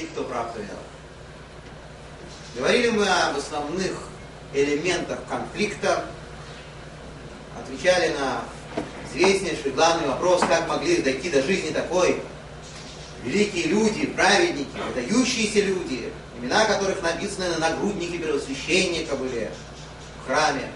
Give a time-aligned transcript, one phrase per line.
[0.00, 0.84] кто прав, кто виноват.
[2.56, 3.92] Говорили мы об основных
[4.52, 6.04] элементах конфликта,
[7.58, 8.42] отвечали на
[9.10, 12.20] известнейший главный вопрос, как могли дойти до жизни такой
[13.24, 19.50] великие люди, праведники, выдающиеся люди, имена которых написаны на нагруднике первосвященника были
[20.22, 20.68] в храме,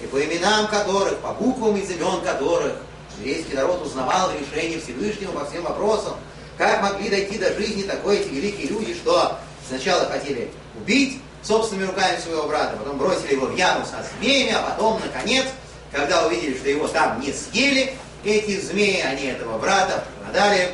[0.00, 2.74] и по именам которых, по буквам из имен которых
[3.18, 6.16] еврейский народ узнавал решение Всевышнего по всем вопросам,
[6.56, 9.38] как могли дойти до жизни такой эти великие люди, что
[9.68, 14.70] сначала хотели убить собственными руками своего брата, потом бросили его в яму со змеями, а
[14.70, 15.46] потом, наконец,
[15.92, 20.70] когда увидели, что его там не съели, эти змеи, они этого брата продали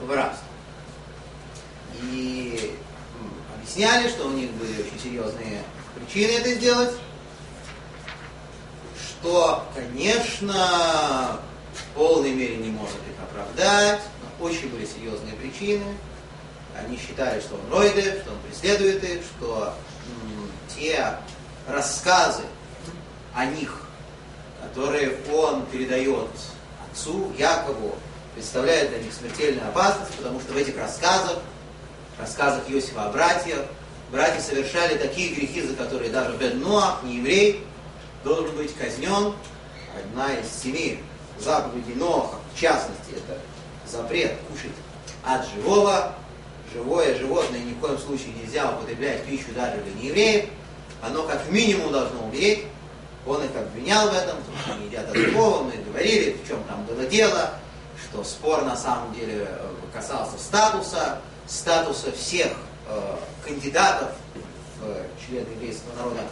[0.00, 0.46] в рабство.
[2.10, 2.74] И
[3.54, 5.62] объясняли, что у них были очень серьезные
[5.94, 6.94] причины это сделать,
[8.96, 11.40] что, конечно,
[11.74, 14.00] в полной мере не может их оправдать,
[14.42, 15.84] очень были серьезные причины.
[16.76, 19.74] Они считали, что он ройды, что он преследует их, что
[20.74, 21.16] те
[21.68, 22.42] рассказы
[23.34, 23.82] о них,
[24.62, 26.30] которые он передает
[26.90, 27.94] отцу Якову,
[28.34, 31.38] представляют для них смертельную опасность, потому что в этих рассказах,
[32.18, 33.66] рассказах Иосифа о братьях,
[34.10, 37.64] братья совершали такие грехи, за которые даже Бен Ноах, не еврей,
[38.24, 39.34] должен быть казнен.
[39.94, 41.00] Одна из семи
[41.38, 43.38] заповедей Ноаха, в частности, это
[43.92, 44.72] запрет кушать
[45.24, 46.14] от живого.
[46.72, 50.48] Живое животное ни в коем случае нельзя употреблять пищу даже для неевреев.
[51.02, 52.64] Оно как минимум должно умереть.
[53.26, 55.64] Он их обвинял в этом, что они едят от живого.
[55.64, 57.50] Мы говорили, в чем там было дело,
[58.02, 62.52] что спор на самом деле э, касался статуса, статуса всех
[62.88, 64.10] э, кандидатов
[64.80, 66.22] в члены еврейского народа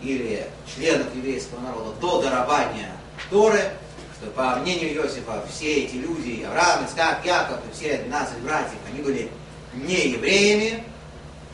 [0.00, 2.92] или членов еврейского народа до дарования
[3.30, 3.72] Торы,
[4.20, 9.02] что по мнению Иосифа все эти люди, Авраам, Искак, Яков и все 12 братьев, они
[9.02, 9.30] были
[9.74, 10.84] не евреями,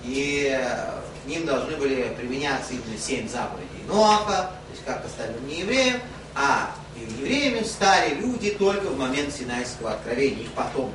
[0.03, 0.91] и э,
[1.23, 6.01] к ним должны были применяться именно семь заповедей Ноаха, то есть как остальным не евреям,
[6.35, 10.93] а евреями стали люди только в момент Синайского откровения, их потом.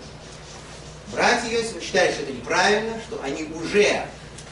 [1.13, 4.05] Братья Иосифа считают, что это неправильно, что они уже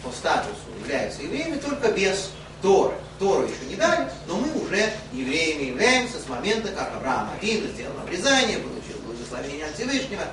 [0.04, 2.32] по статусу являются евреями, только без
[2.62, 2.96] Торы.
[3.20, 7.98] Тору еще не дали, но мы уже евреями являемся с момента, как Авраам Авину сделал
[8.00, 10.24] обрезание, получил благословение от Всевышнего,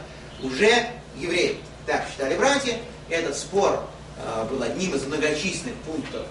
[0.42, 0.86] уже
[1.16, 1.58] евреи.
[1.86, 2.78] Так считали братья.
[3.08, 3.86] Этот спор
[4.18, 6.26] э, был одним из многочисленных пунктов,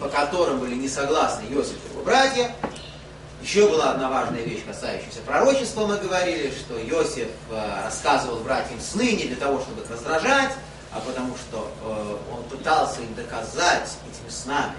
[0.00, 2.54] по которым были не согласны Иосиф и его братья.
[3.42, 5.86] Еще была одна важная вещь, касающаяся пророчества.
[5.86, 10.52] Мы говорили, что Иосиф э, рассказывал братьям сны не для того, чтобы их раздражать,
[10.92, 14.74] а потому что э, он пытался им доказать этими снами,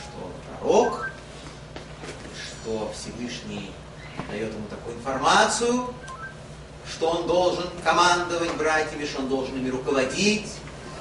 [0.00, 1.10] что пророк,
[2.62, 3.72] что Всевышний
[4.30, 5.92] дает ему такую информацию,
[6.88, 10.52] что он должен командовать братьями, что он должен ими руководить,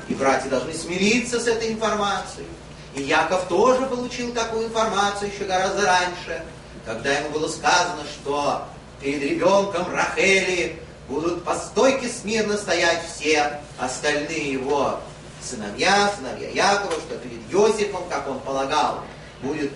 [0.08, 2.48] и братья должны смириться с этой информацией.
[2.96, 6.44] И Яков тоже получил такую информацию еще гораздо раньше,
[6.86, 8.66] когда ему было сказано, что
[9.00, 15.00] перед ребенком Рахели будут по стойке смирно стоять все остальные его
[15.42, 19.04] сыновья, сыновья Якова, что перед Иосифом, как он полагал,
[19.42, 19.72] будет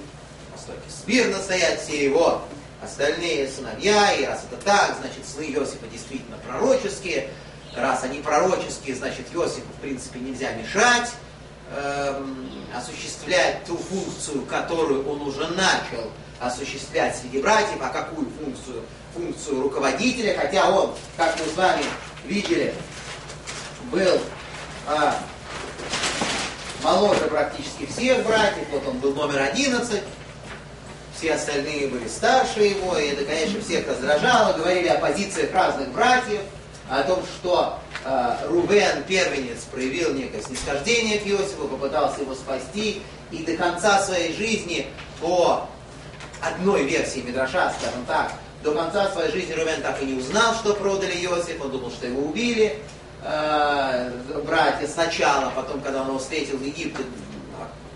[0.53, 2.41] по стойке смирно стоять все его
[2.84, 7.30] остальные сыновья, и раз это так, значит, сны Иосифа действительно пророческие,
[7.75, 11.12] раз они пророческие, значит, Иосифу, в принципе, нельзя мешать
[11.75, 18.84] эм, осуществлять ту функцию, которую он уже начал осуществлять среди братьев, а какую функцию?
[19.16, 21.84] Функцию руководителя, хотя он, как мы с вами
[22.26, 22.74] видели,
[23.92, 24.20] был
[24.88, 25.16] а,
[26.84, 30.02] моложе практически всех братьев, вот он был номер 11,
[31.18, 36.42] все остальные были старше его, и это, конечно, всех раздражало, говорили о позициях разных братьев,
[36.90, 43.38] о том, что э, Рувен, первенец, проявил некое снисхождение к Иосифу, попытался его спасти, и
[43.44, 44.86] до конца своей жизни
[45.20, 45.68] по
[46.42, 48.34] одной версии Мидраша, скажем так,
[48.66, 52.08] до конца своей жизни Рувен так и не узнал, что продали Иосиф, он думал, что
[52.08, 52.80] его убили
[53.24, 54.12] э,
[54.44, 57.04] братья сначала, потом, когда он его встретил в Египте,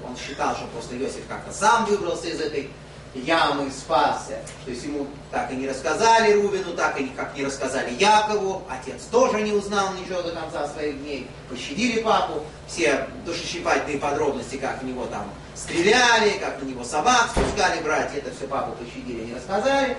[0.08, 2.70] он считал, что после Иосиф как-то сам выбрался из этой
[3.16, 4.38] ямы спасся.
[4.66, 8.62] То есть ему так и не рассказали Рубину, так и никак не рассказали Якову.
[8.70, 11.28] Отец тоже не узнал ничего до конца своих дней.
[11.50, 12.44] Пощадили папу.
[12.68, 18.30] Все душещипательные подробности, как в него там стреляли, как на него собак спускали братья, это
[18.36, 19.98] все папу пощадили, не рассказали.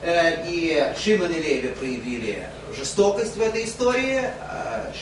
[0.00, 4.22] Э, и Шимон и Леви проявили жестокость в этой истории.
[4.22, 4.92] Э,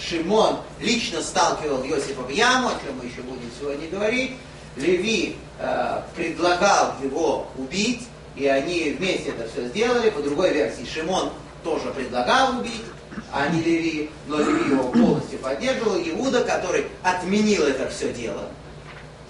[0.00, 4.32] Шимон лично сталкивал Иосифа в яму, о чем мы еще будем сегодня говорить.
[4.76, 8.06] Леви э, предлагал его убить,
[8.36, 10.10] и они вместе это все сделали.
[10.10, 11.30] По другой версии, Шимон
[11.62, 12.82] тоже предлагал убить
[13.32, 18.48] а не Леви, но Леви его полностью поддерживал, Иуда, который отменил это все дело.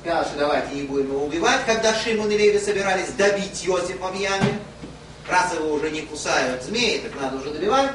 [0.01, 4.19] Сказал, что давайте не будем его убивать, когда Шимон и Леви собирались добить Иосифа в
[4.19, 4.59] яме.
[5.29, 7.93] Раз его уже не кусают змеи, так надо уже добивать.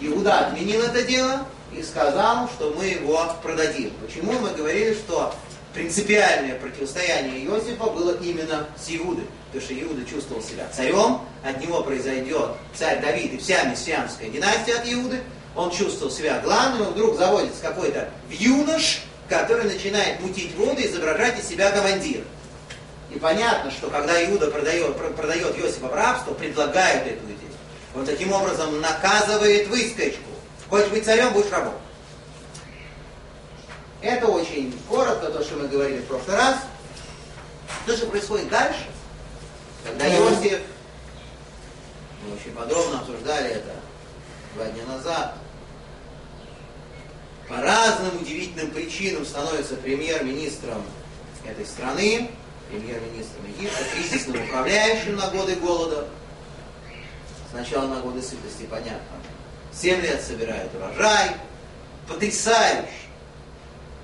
[0.00, 3.92] Иуда отменил это дело и сказал, что мы его продадим.
[4.04, 5.32] Почему мы говорили, что
[5.72, 9.26] принципиальное противостояние Иосифа было именно с Иудой?
[9.52, 14.74] Потому что Иуда чувствовал себя царем, от него произойдет царь Давид и вся мессианская династия
[14.74, 15.20] от Иуды.
[15.54, 21.38] Он чувствовал себя главным, и вдруг заводится какой-то юнош, который начинает мутить воду и изображать
[21.38, 22.24] из себя командира.
[23.14, 27.52] И понятно, что когда Иуда продает, продает Иосифа в рабство, предлагают эту идею.
[27.94, 30.30] Он таким образом наказывает выскочку.
[30.68, 31.74] Хочешь быть царем, будешь рабом.
[34.02, 36.56] Это очень коротко, то, что мы говорили в прошлый раз.
[37.84, 38.84] Что же происходит дальше?
[39.84, 40.60] Когда Иосиф,
[42.24, 43.74] мы очень подробно обсуждали это
[44.56, 45.36] два дня назад,
[47.48, 50.82] по разным удивительным причинам становится премьер-министром
[51.44, 52.30] этой страны,
[52.74, 56.08] премьер-министром Египта, кризисным управляющим на годы голода,
[57.50, 59.16] сначала на годы сытости, понятно.
[59.72, 61.36] Семь лет собирает урожай,
[62.08, 62.88] потрясающе,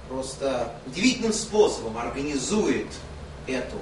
[0.09, 2.89] просто удивительным способом организует
[3.47, 3.79] эту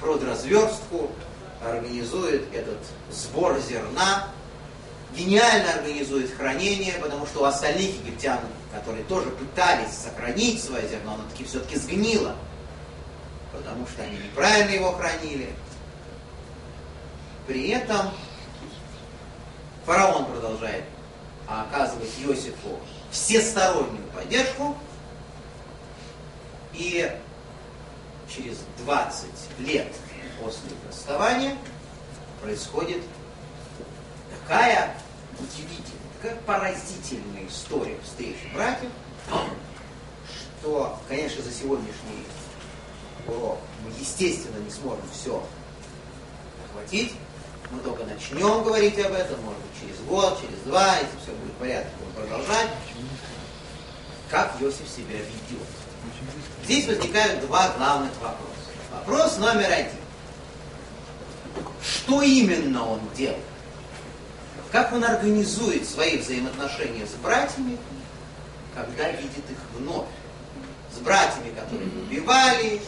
[0.00, 1.10] продразверстку,
[1.64, 2.78] организует этот
[3.10, 4.28] сбор зерна,
[5.16, 8.40] гениально организует хранение, потому что у остальных египтян,
[8.72, 12.34] которые тоже пытались сохранить свое зерно, оно таки все-таки сгнило,
[13.52, 15.54] потому что они неправильно его хранили.
[17.46, 18.10] При этом
[19.84, 20.84] фараон продолжает
[21.46, 22.78] оказывать Иосифу
[23.10, 24.76] всестороннюю поддержку,
[26.72, 27.10] и
[28.34, 29.28] через 20
[29.58, 29.92] лет
[30.42, 31.56] после расставания
[32.40, 33.02] происходит
[34.40, 34.94] такая
[35.38, 38.90] удивительная, такая поразительная история встречи братьев,
[40.60, 42.24] что, конечно, за сегодняшний
[43.26, 45.42] урок мы, естественно, не сможем все
[46.68, 47.14] охватить.
[47.70, 51.52] Мы только начнем говорить об этом, может быть, через год, через два, если все будет
[51.52, 52.70] в порядке, будем продолжать.
[54.28, 55.66] Как Иосиф себя ведет.
[56.64, 58.52] Здесь возникают два главных вопроса.
[58.92, 60.00] Вопрос номер один.
[61.82, 63.42] Что именно он делает?
[64.70, 67.78] Как он организует свои взаимоотношения с братьями,
[68.74, 70.06] когда видит их вновь?
[70.94, 72.80] С братьями, которые убивали,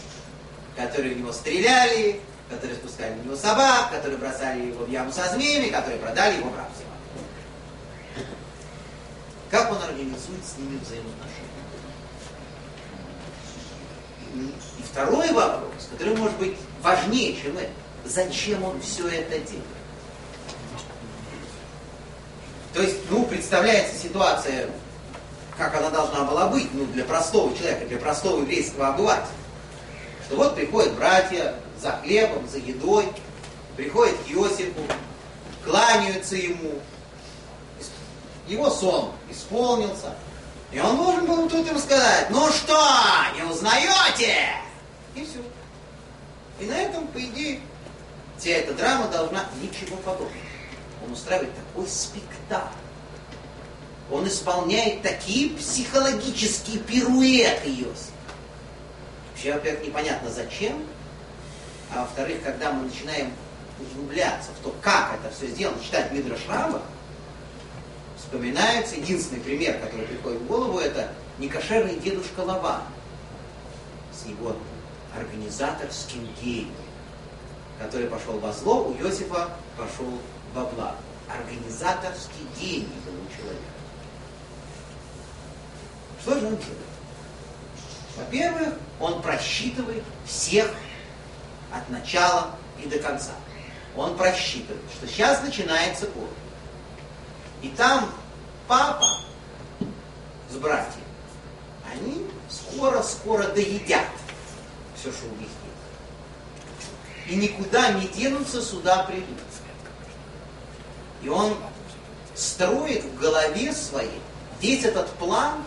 [0.76, 5.28] которые в него стреляли, которые спускали на него собак, которые бросали его в яму со
[5.28, 6.84] змеями, которые продали его в рабство.
[9.50, 11.54] Как он организует с ними взаимоотношения?
[14.34, 17.70] И второй вопрос, который может быть важнее, чем это.
[18.04, 19.64] Зачем он все это делает?
[22.74, 24.68] То есть, ну, представляется ситуация,
[25.56, 29.28] как она должна была быть, ну, для простого человека, для простого еврейского обывателя.
[30.26, 33.06] Что вот приходят братья за хлебом, за едой,
[33.76, 34.80] приходят к Иосифу,
[35.64, 36.80] кланяются ему,
[38.48, 40.14] его сон исполнился,
[40.72, 42.78] и он должен был тут им сказать, ну что,
[43.36, 44.34] не узнаете?
[45.14, 45.40] И все.
[46.58, 47.60] И на этом, по идее,
[48.38, 50.32] вся эта драма должна ничего подобного.
[51.04, 52.74] Он устраивает такой спектакль.
[54.10, 58.13] Он исполняет такие психологические пируэты Иосиф.
[59.44, 60.86] Вообще, во-первых, непонятно зачем,
[61.94, 63.30] а во-вторых, когда мы начинаем
[63.78, 66.80] углубляться в то, как это все сделано, читать Мидраш Раба,
[68.16, 72.84] вспоминается единственный пример, который приходит в голову, это некошерный дедушка Лаван
[74.18, 74.56] с его
[75.14, 76.72] организаторским гением,
[77.78, 80.20] который пошел во зло, у Иосифа пошел
[80.54, 80.96] во благо.
[81.28, 83.62] Организаторский гений был у человека.
[86.22, 86.93] Что же он делает?
[88.16, 90.70] Во-первых, он просчитывает всех
[91.72, 92.50] от начала
[92.82, 93.32] и до конца.
[93.96, 96.30] Он просчитывает, что сейчас начинается год.
[97.62, 98.10] И там
[98.68, 99.06] папа
[100.50, 101.04] с братьями,
[101.92, 104.06] они скоро-скоро доедят
[104.96, 107.32] все, что у них есть.
[107.32, 109.38] И никуда не денутся, сюда придут.
[111.22, 111.56] И он
[112.34, 114.20] строит в голове своей
[114.60, 115.62] весь этот план,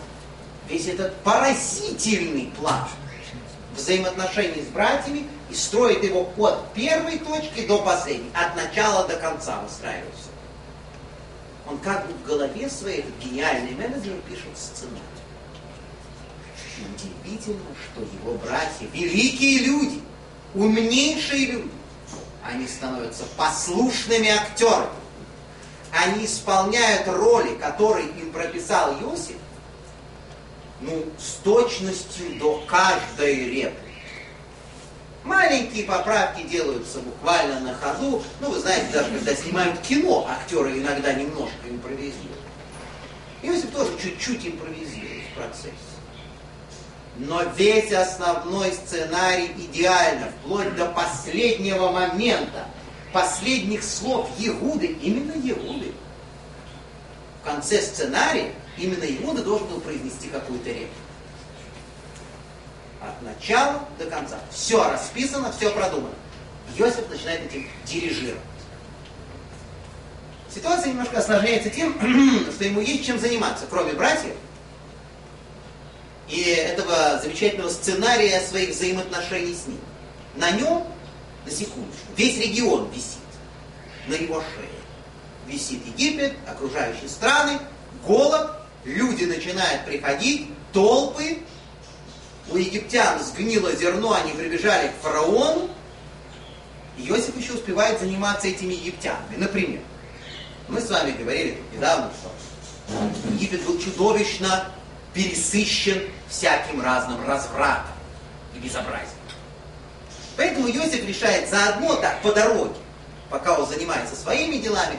[0.68, 2.88] весь этот поразительный план
[3.76, 9.60] взаимоотношений с братьями и строит его от первой точки до последней, от начала до конца
[9.60, 10.28] выстраивает все
[11.68, 15.02] он как бы в голове своей, этот гениальный менеджер, пишет сценарий.
[16.94, 20.00] Удивительно, что его братья, великие люди,
[20.54, 21.70] умнейшие люди,
[22.44, 24.88] они становятся послушными актерами.
[25.90, 29.36] они исполняют роли, которые им прописал Иосиф,
[30.80, 33.88] ну, с точностью до каждой реплики.
[35.24, 38.22] Маленькие поправки делаются буквально на ходу.
[38.40, 42.38] Ну, вы знаете, даже когда снимают кино, актеры иногда немножко импровизируют.
[43.42, 45.74] Иосиф тоже чуть-чуть импровизирует в процессе.
[47.16, 52.66] Но весь основной сценарий идеально, вплоть до последнего момента,
[53.12, 55.92] последних слов Егуды, именно Егуды.
[57.42, 60.92] В конце сценария именно Иуда должен был произнести какую-то реплику.
[63.00, 64.38] От начала до конца.
[64.50, 66.14] Все расписано, все продумано.
[66.76, 68.40] Иосиф начинает этим дирижировать.
[70.52, 71.94] Ситуация немножко осложняется тем,
[72.52, 74.34] что ему есть чем заниматься, кроме братьев,
[76.28, 79.80] и этого замечательного сценария своих взаимоотношений с ним.
[80.36, 80.84] На нем,
[81.44, 83.18] на секундочку, весь регион висит
[84.06, 84.68] на его шее.
[85.46, 87.58] Висит Египет, окружающие страны,
[88.06, 88.50] голод,
[88.88, 91.38] люди начинают приходить, толпы,
[92.50, 95.68] у египтян сгнило зерно, они прибежали к фараону,
[96.96, 99.36] Иосиф еще успевает заниматься этими египтянами.
[99.36, 99.80] Например,
[100.66, 102.32] мы с вами говорили недавно, что
[103.32, 104.72] Египет был чудовищно
[105.14, 107.92] пересыщен всяким разным развратом
[108.54, 109.12] и безобразием.
[110.36, 112.74] Поэтому Иосиф решает заодно так по дороге,
[113.30, 114.98] пока он занимается своими делами,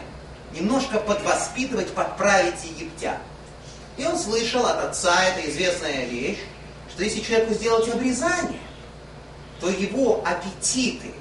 [0.53, 3.17] немножко подвоспитывать, подправить египтян.
[3.99, 6.37] И он слышал от отца, это известная вещь,
[6.89, 8.61] что если человеку сделать обрезание,
[9.59, 11.11] то его аппетиты,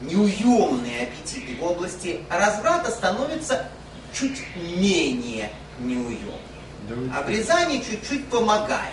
[0.00, 3.68] неуемные аппетиты в области разврата становятся
[4.12, 7.16] чуть менее неуемными.
[7.16, 8.92] Обрезание чуть-чуть помогает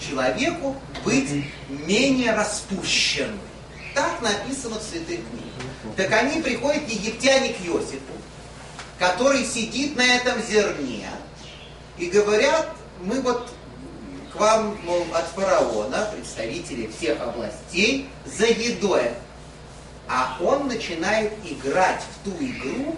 [0.00, 1.28] человеку быть
[1.68, 3.40] менее распущенным.
[3.96, 5.96] Так написано в святых книгах.
[5.96, 8.14] Так они приходят египтяне к Иосифу,
[9.00, 11.08] который сидит на этом зерне,
[12.02, 12.68] и говорят,
[13.04, 13.48] мы вот
[14.32, 19.12] к вам, мол, от фараона, представители всех областей, за едой.
[20.08, 22.96] А он начинает играть в ту игру,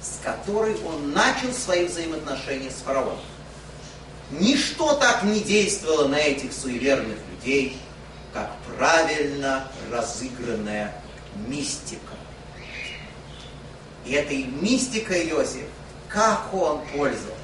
[0.00, 3.18] с которой он начал свои взаимоотношения с фараоном.
[4.30, 7.76] Ничто так не действовало на этих суеверных людей,
[8.32, 10.94] как правильно разыгранная
[11.48, 12.14] мистика.
[14.04, 15.66] И этой мистикой Иосиф,
[16.08, 17.37] как он пользовался.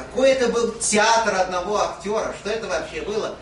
[0.00, 3.36] Какой это был театр одного актера, что это вообще было?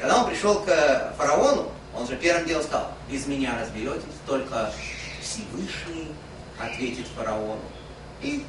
[0.00, 4.72] Когда он пришел к фараону, он же первым делом сказал, без меня разберетесь, только
[5.20, 6.14] Всевышний
[6.58, 7.60] ответит фараону.
[8.22, 8.46] И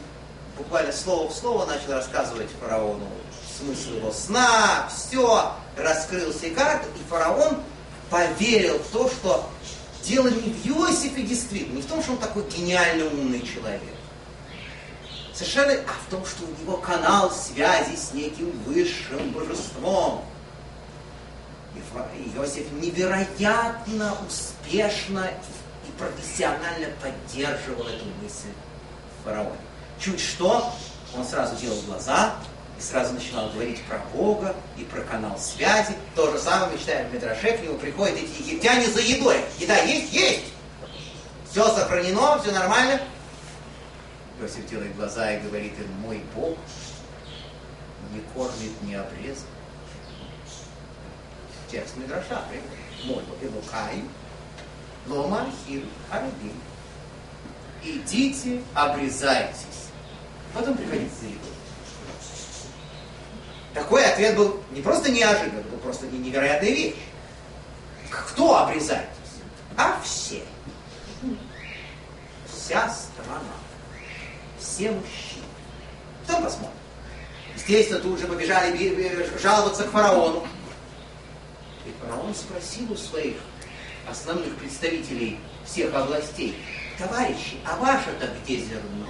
[0.57, 3.05] буквально слово в слово начал рассказывать фараону
[3.57, 7.57] смысл его сна, все, раскрыл все карты, и фараон
[8.09, 9.49] поверил в то, что
[10.03, 13.94] дело не в Иосифе действительно, не в том, что он такой гениально умный человек.
[15.35, 20.23] Совершенно, а в том, что у него канал связи с неким высшим божеством.
[22.15, 25.29] И Иосиф невероятно успешно
[25.87, 28.47] и профессионально поддерживал эту мысль
[29.23, 29.55] фараона.
[29.99, 30.73] Чуть что,
[31.15, 32.35] он сразу делал глаза,
[32.77, 35.95] и сразу начинал говорить про Бога и про канал связи.
[36.15, 39.43] То же самое мы читаем в Медраше, к нему приходят эти египтяне за едой.
[39.59, 40.13] Еда есть?
[40.13, 40.45] Есть!
[41.49, 43.01] Все сохранено, все нормально.
[44.39, 46.57] Иосиф делает глаза и говорит им, мой Бог
[48.11, 49.47] не кормит не обрезан.
[51.71, 52.43] Текст Медраша,
[53.05, 54.03] мой Элукай,
[55.07, 56.53] Лома Хир Арабим.
[57.83, 59.89] Идите, обрезайтесь.
[60.53, 61.39] Потом приходите за едой.
[63.73, 66.95] Такой ответ был не просто неожиданный, был просто невероятная вещь.
[68.09, 69.09] Кто обрезайтесь?
[69.77, 70.43] А все.
[72.47, 73.41] Вся страна.
[74.65, 75.45] Все мужчины.
[76.25, 76.71] Потом посмотрим.
[77.55, 78.75] Естественно, тут же побежали
[79.41, 80.45] жаловаться к фараону.
[81.85, 83.37] И фараон спросил у своих
[84.09, 86.57] основных представителей всех областей,
[86.97, 89.07] товарищи, а ваше-то где зерно?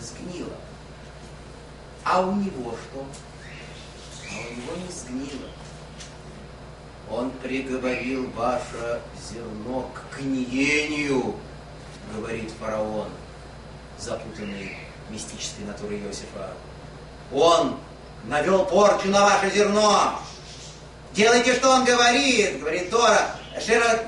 [0.00, 0.56] Сгнило.
[2.04, 3.06] А у него что?
[4.30, 5.48] А у него не сгнило.
[7.10, 11.36] Он приговорил ваше зерно к гниению,
[12.14, 13.08] говорит фараон,
[13.98, 14.76] запутанный
[15.10, 16.50] мистической натурой Иосифа.
[17.32, 17.78] Он
[18.24, 20.18] навел порчу на ваше зерно.
[21.12, 23.30] Делайте, что он говорит, говорит Тора.
[23.64, 24.04] Шера,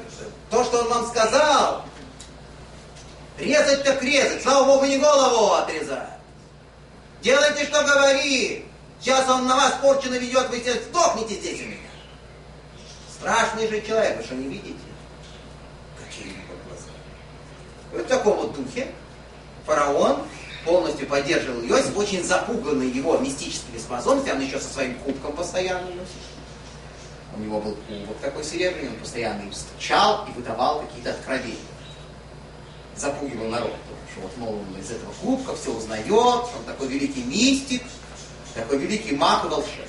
[0.50, 1.84] то, что он вам сказал,
[3.38, 4.42] резать так резать.
[4.42, 6.08] Слава Богу, не голову отрезать.
[7.22, 8.64] Делайте, что говорит.
[9.00, 11.88] Сейчас он на вас порчу наведет, вы все сдохнете здесь у меня.
[13.18, 14.78] Страшный же человек, вы что не видите?
[15.98, 16.90] Какие его глаза.
[16.90, 18.88] И вот в таком вот духе
[19.66, 20.22] фараон
[20.64, 26.20] полностью поддерживал Иосиф, очень запуганный его мистическими способностями, он еще со своим кубком постоянно носит.
[27.36, 31.56] У него был кубок такой серебряный, он постоянно им стучал и выдавал какие-то откровения.
[32.96, 33.74] Запугивал народ,
[34.12, 37.82] что вот, мол, он из этого кубка все узнает, он такой великий мистик,
[38.54, 39.86] такой великий маг и волшебник.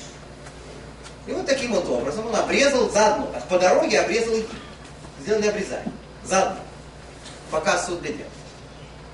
[1.27, 4.55] И вот таким вот образом он обрезал заодно, так по дороге обрезал Египет.
[5.21, 5.91] Сделали обрезание.
[6.23, 6.57] Заодно.
[7.51, 8.17] Пока суд дела.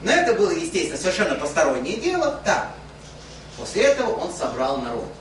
[0.04, 2.40] Но это было, естественно, совершенно постороннее дело.
[2.46, 2.72] Так.
[3.58, 5.12] После этого он собрал народ.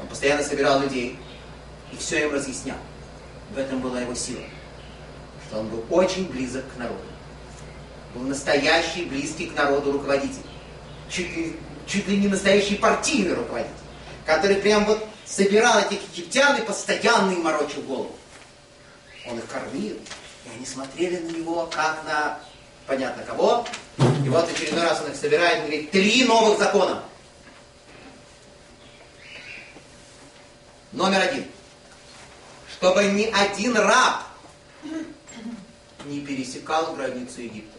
[0.00, 1.18] Он постоянно собирал людей
[1.92, 2.76] и все им разъяснял.
[3.50, 4.42] В этом была его сила.
[5.46, 7.00] Что он был очень близок к народу.
[8.14, 10.42] Был настоящий, близкий к народу руководитель.
[11.10, 11.56] Чуть ли,
[11.86, 13.74] чуть ли не настоящий партийный руководитель.
[14.24, 18.14] Который прям вот собирал этих египтян и постоянно им морочил голову.
[19.28, 19.98] Он их кормил,
[20.56, 22.40] они смотрели на него как на
[22.86, 23.66] понятно кого.
[24.24, 27.02] И вот очередной раз он их собирает и говорит, три новых закона.
[30.92, 31.46] Номер один.
[32.72, 34.22] Чтобы ни один раб
[36.06, 37.78] не пересекал границу Египта.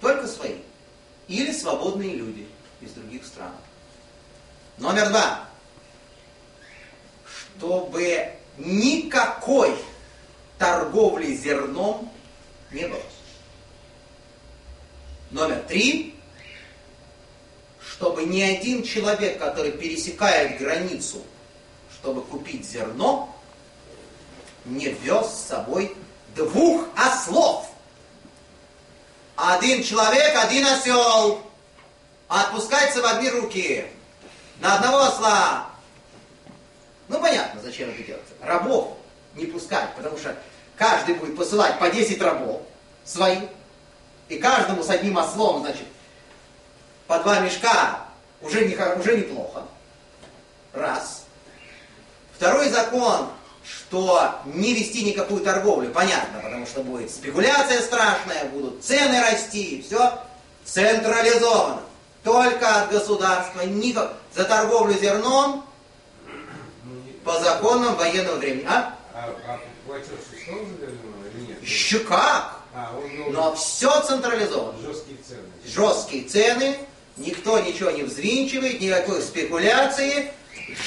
[0.00, 0.58] Только свои.
[1.26, 2.46] Или свободные люди
[2.80, 3.52] из других стран.
[4.78, 5.48] Номер два.
[7.24, 9.76] Чтобы никакой
[10.58, 12.10] торговли зерном
[12.70, 13.02] не было.
[15.30, 16.14] Номер три.
[17.80, 21.22] Чтобы ни один человек, который пересекает границу,
[21.94, 23.34] чтобы купить зерно,
[24.66, 25.96] не вез с собой
[26.34, 27.68] двух ослов.
[29.36, 31.40] Один человек, один осел.
[32.28, 33.86] Отпускается в одни руки.
[34.60, 35.70] На одного осла.
[37.08, 38.34] Ну, понятно, зачем это делается.
[38.42, 38.96] Рабов
[39.34, 40.34] не пускать, потому что
[40.76, 42.62] каждый будет посылать по 10 рабов
[43.04, 43.44] своих,
[44.28, 45.86] и каждому с одним ослом, значит,
[47.06, 48.06] по два мешка
[48.40, 49.62] уже, не, уже неплохо.
[50.72, 51.24] Раз.
[52.36, 53.28] Второй закон,
[53.64, 60.18] что не вести никакую торговлю, понятно, потому что будет спекуляция страшная, будут цены расти, все
[60.64, 61.80] централизовано.
[62.24, 64.14] Только от государства, никак.
[64.34, 65.64] За торговлю зерном
[67.26, 68.64] по законам военного времени.
[68.68, 68.96] А?
[69.12, 69.58] А, а?
[71.60, 72.60] Еще как!
[72.72, 74.78] А, он, Но все централизовано.
[74.80, 75.42] Жесткие цены.
[75.66, 76.76] Жесткие цены,
[77.16, 80.30] никто ничего не взвинчивает, никакой спекуляции.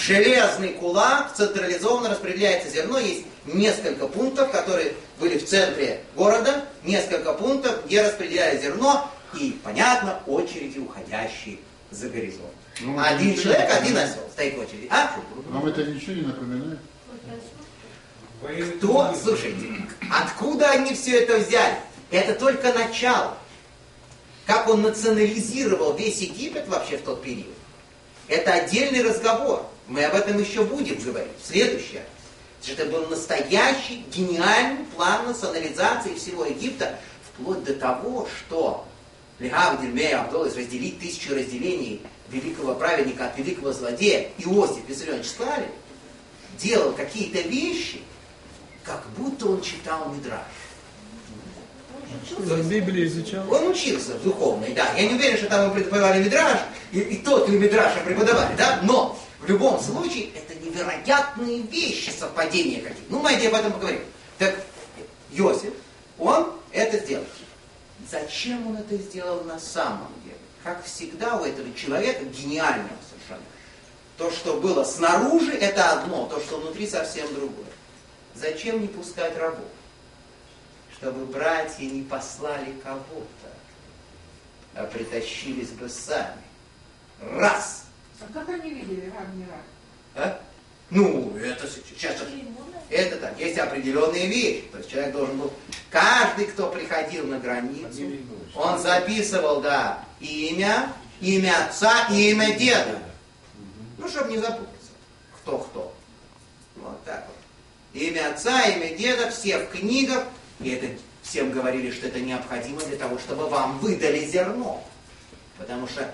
[0.05, 2.99] Железный кулак, централизованно распределяется зерно.
[2.99, 10.21] Есть несколько пунктов, которые были в центре города, несколько пунктов, где распределяли зерно, и, понятно,
[10.25, 11.57] очереди, уходящие
[11.91, 12.53] за горизонт.
[12.81, 14.87] Ну, один человек, один осел стоит в очереди.
[14.89, 15.15] А?
[15.49, 16.79] Вам это ничего не напоминает?
[18.77, 19.67] Кто, слушайте,
[20.09, 21.77] откуда они все это взяли?
[22.09, 23.37] Это только начало.
[24.45, 27.53] Как он национализировал весь Египет вообще в тот период,
[28.27, 29.65] это отдельный разговор.
[29.87, 32.05] Мы об этом еще будем говорить в следующий раз.
[32.67, 38.85] Это был настоящий гениальный план национализации всего Египта, вплоть до того, что
[39.39, 45.69] Легав Дельмея Абдолас разделить тысячу разделений великого праведника от великого злодея Иосиф Виссарионович Сталин
[46.57, 48.01] делал какие-то вещи,
[48.83, 50.41] как будто он читал Мидраш.
[52.37, 53.51] Он Библию изучал?
[53.51, 54.93] Он учился в духовной, да.
[54.95, 56.59] Я не уверен, что там мы преподавали Мидраш,
[56.91, 62.81] и, и тот ли Мидраша преподавали, да, но в любом случае это невероятные вещи, совпадения
[62.81, 63.11] какие-то.
[63.11, 64.01] Ну, мы об этом поговорим.
[64.37, 64.55] Так,
[65.31, 65.73] Йосиф,
[66.17, 67.25] он это сделал.
[68.09, 70.07] Зачем он это сделал на самом?
[70.63, 73.45] Как всегда у этого человека, гениального совершенно,
[74.17, 77.65] то, что было снаружи, это одно, то, что внутри совсем другое.
[78.35, 79.65] Зачем не пускать рабов?
[80.93, 83.49] Чтобы братья не послали кого-то,
[84.75, 86.43] а притащились бы сами.
[87.21, 87.85] Раз.
[88.19, 89.61] А как они видели раб не раб?
[90.15, 90.41] А?
[90.89, 92.17] Ну, это сейчас
[92.89, 94.65] это так, есть определенные вещи.
[94.71, 95.53] То есть человек должен был,
[95.89, 98.01] каждый, кто приходил на границу,
[98.55, 102.99] он записывал, да, имя, имя отца и имя деда.
[103.97, 104.91] Ну, чтобы не запутаться,
[105.37, 105.93] кто кто.
[106.77, 108.01] Вот так вот.
[108.01, 110.23] Имя отца, имя деда, все в книгах.
[110.59, 110.87] И это
[111.21, 114.83] всем говорили, что это необходимо для того, чтобы вам выдали зерно.
[115.57, 116.13] Потому что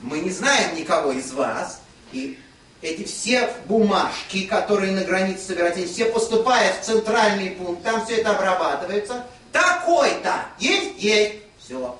[0.00, 1.80] мы не знаем никого из вас,
[2.12, 2.38] и
[2.80, 8.30] эти все бумажки, которые на границе собираются, все поступают в центральный пункт, там все это
[8.30, 9.26] обрабатывается.
[9.52, 10.46] Такой-то!
[10.58, 11.02] Есть?
[11.02, 11.42] Есть.
[11.58, 11.98] Все.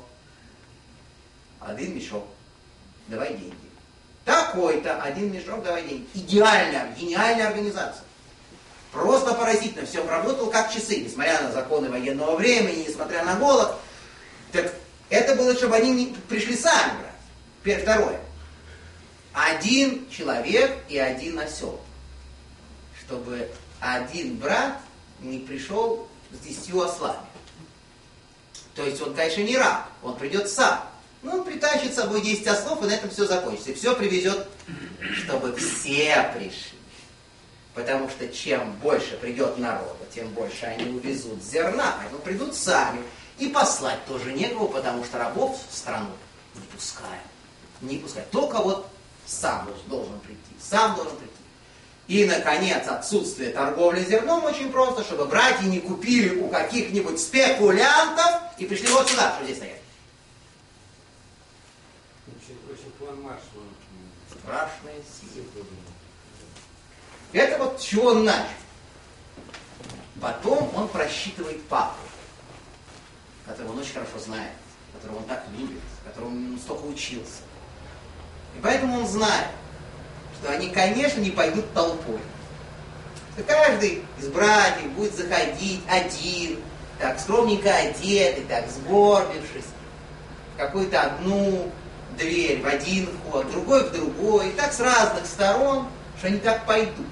[1.60, 2.24] Один мешок.
[3.08, 3.54] Давай деньги.
[4.24, 5.02] Такой-то.
[5.02, 6.06] Один мешок, давай деньги.
[6.14, 8.04] Идеальная, гениальная организация.
[8.92, 9.86] Просто поразительно.
[9.86, 13.74] Все работало как часы, несмотря на законы военного времени, несмотря на голод.
[14.52, 14.72] Так
[15.10, 16.92] это было, чтобы они не пришли сами
[17.62, 17.82] брать.
[17.82, 18.20] Второе.
[19.38, 21.80] Один человек и один осел.
[23.00, 23.48] Чтобы
[23.78, 24.80] один брат
[25.20, 27.20] не пришел с десятью ослами.
[28.74, 30.84] То есть он, конечно, не раб, он придет сам.
[31.22, 33.70] Ну, он притащит с собой 10 ослов, и на этом все закончится.
[33.70, 34.48] И все привезет,
[35.14, 36.78] чтобы все пришли.
[37.74, 43.00] Потому что чем больше придет народа, тем больше они увезут зерна, поэтому придут сами.
[43.38, 46.10] И послать тоже некого, потому что рабов в страну
[46.56, 47.22] не пускают.
[47.80, 48.30] Не пускают.
[48.30, 48.88] Только вот
[49.28, 50.40] сам должен прийти.
[50.60, 51.34] Сам должен прийти.
[52.08, 58.64] И, наконец, отсутствие торговли зерном очень просто, чтобы братья не купили у каких-нибудь спекулянтов и
[58.64, 59.78] пришли вот сюда, что здесь стоят.
[62.26, 63.64] Очень, очень план Маршалла.
[64.30, 65.44] Страшная сила.
[67.32, 68.48] Это вот с чего он начал.
[70.18, 71.98] Потом он просчитывает папу,
[73.44, 74.52] которого он очень хорошо знает,
[74.94, 77.42] которого он так любит, которого он столько учился.
[78.56, 79.48] И поэтому он знает,
[80.40, 82.18] что они, конечно, не пойдут толпой.
[83.34, 86.60] Что каждый из братьев будет заходить один,
[86.98, 89.70] так скромненько одетый, так сгорбившись,
[90.54, 91.70] в какую-то одну
[92.16, 95.86] дверь, в один вход, другой в другой, и так с разных сторон,
[96.18, 97.06] что они так пойдут.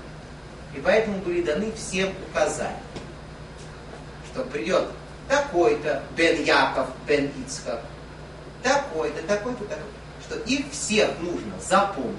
[0.75, 2.77] И поэтому были даны всем указания,
[4.33, 4.89] что придет
[5.29, 7.83] такой-то Бен Яков, Бен Ицхак,
[8.63, 9.96] такой-то, такой-то, такой-то,
[10.27, 12.17] что их всех нужно запомнить,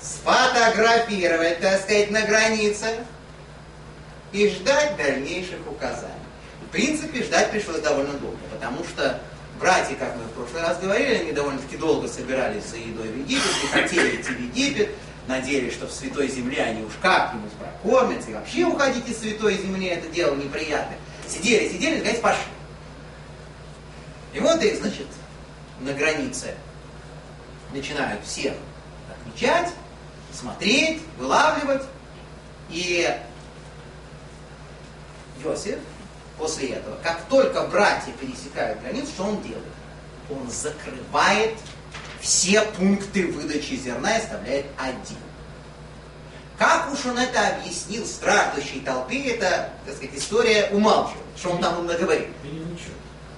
[0.00, 3.04] сфотографировать, так сказать, на границе
[4.32, 6.12] и ждать дальнейших указаний.
[6.66, 9.20] В принципе, ждать пришлось довольно долго, потому что
[9.58, 13.62] братья, как мы в прошлый раз говорили, они довольно-таки долго собирались за едой в Египет,
[13.62, 14.90] не хотели идти в Египет,
[15.26, 19.86] надеялись, что в Святой Земле они уж как-нибудь прокормятся, и вообще уходить из Святой Земли
[19.86, 20.98] это дело неприятное.
[21.28, 22.42] Сидели, сидели, наконец пошли.
[24.34, 25.06] И вот их, значит,
[25.80, 26.54] на границе
[27.74, 28.54] начинают всех
[29.10, 29.70] отмечать,
[30.32, 31.82] смотреть, вылавливать.
[32.70, 33.06] И
[35.42, 35.78] Иосиф
[36.38, 39.64] после этого, как только братья пересекают границу, что он делает?
[40.30, 41.58] Он закрывает
[42.20, 45.18] все пункты выдачи зерна и оставляет один.
[46.56, 51.84] Как уж он это объяснил страждущей толпе, это, так сказать, история умалчивает, что он там
[51.86, 52.28] наговорил.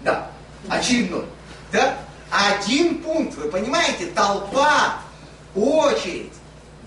[0.04, 0.30] Да,
[0.68, 1.24] очередной.
[1.72, 1.96] Да?
[2.30, 5.00] Один пункт, вы понимаете, толпа,
[5.54, 6.32] очередь,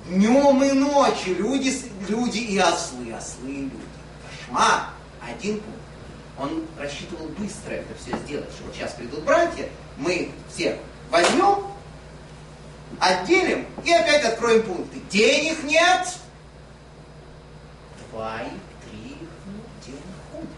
[0.07, 1.73] днем и ночью, люди,
[2.07, 3.75] люди и ослы, ослы и люди.
[4.47, 4.89] Кошмар.
[5.21, 5.79] Один пункт.
[6.37, 10.77] Он рассчитывал быстро это все сделать, что вот сейчас придут братья, мы всех
[11.11, 11.65] возьмем,
[12.99, 14.99] отделим и опять откроем пункты.
[15.09, 16.17] Денег нет.
[18.11, 18.49] Два и
[18.89, 20.49] три, ну, денег ходит.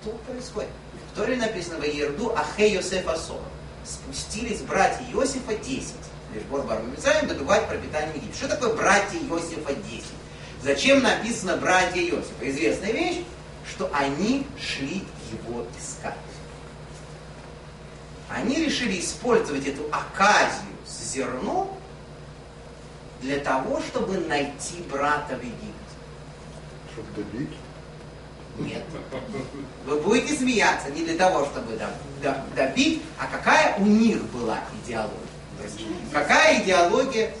[0.00, 0.70] Что происходит?
[1.10, 3.40] В Торе написано Ерду Ахе Йосеф Асор.
[3.84, 5.94] Спустились братья Иосифа 10.
[6.34, 8.38] Лишь Борбар Мамицаем добывать пропитание в Египте.
[8.38, 10.04] Что такое братья Иосифа 10?
[10.62, 12.48] Зачем написано братья Иосифа?
[12.48, 13.24] Известная вещь,
[13.68, 16.14] что они шли его искать.
[18.28, 21.70] Они решили использовать эту оказию с зерном
[23.20, 25.74] для того, чтобы найти брата в Египте.
[26.92, 27.50] Чтобы добить.
[28.60, 28.82] Нет.
[29.86, 31.88] Вы будете смеяться не для того, чтобы доб-
[32.22, 35.16] доб- добить, а какая у них была идеология.
[36.12, 37.32] Какая идеология?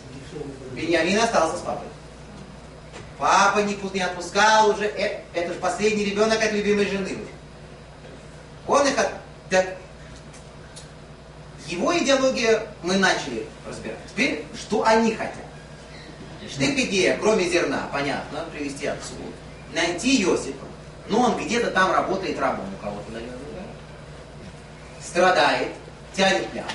[0.72, 1.88] Бениамин остался с папой.
[3.18, 7.18] Папа пу- не отпускал уже, э- это же последний ребенок от любимой жены.
[8.66, 9.10] Он их от...
[9.50, 9.64] да,
[11.66, 13.98] Его идеология мы начали разбирать.
[14.08, 15.34] Теперь, что они хотят?
[16.58, 19.14] Их идея, кроме зерна, понятно, привести отцу,
[19.74, 20.66] найти Иосифа.
[21.10, 25.04] Но он где-то там работает рабом у кого-то, наверное, да?
[25.04, 25.72] страдает,
[26.14, 26.66] тянет плям.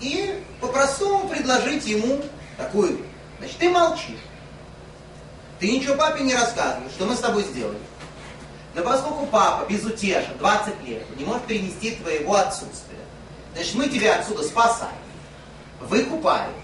[0.00, 2.22] И по-простому предложить ему
[2.56, 3.04] такую,
[3.38, 4.18] значит, ты молчишь.
[5.60, 7.78] Ты ничего папе не рассказываешь, что мы с тобой сделали.
[8.74, 12.96] Но поскольку папа безутешен, 20 лет, не может перенести твоего отсутствия,
[13.54, 14.94] значит, мы тебя отсюда спасаем,
[15.80, 16.54] выкупаем,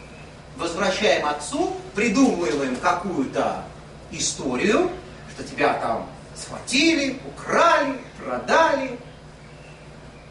[0.56, 3.64] возвращаем отцу, придумываем какую-то
[4.12, 4.90] историю,
[5.34, 6.08] что тебя там
[6.40, 8.98] схватили, украли, продали.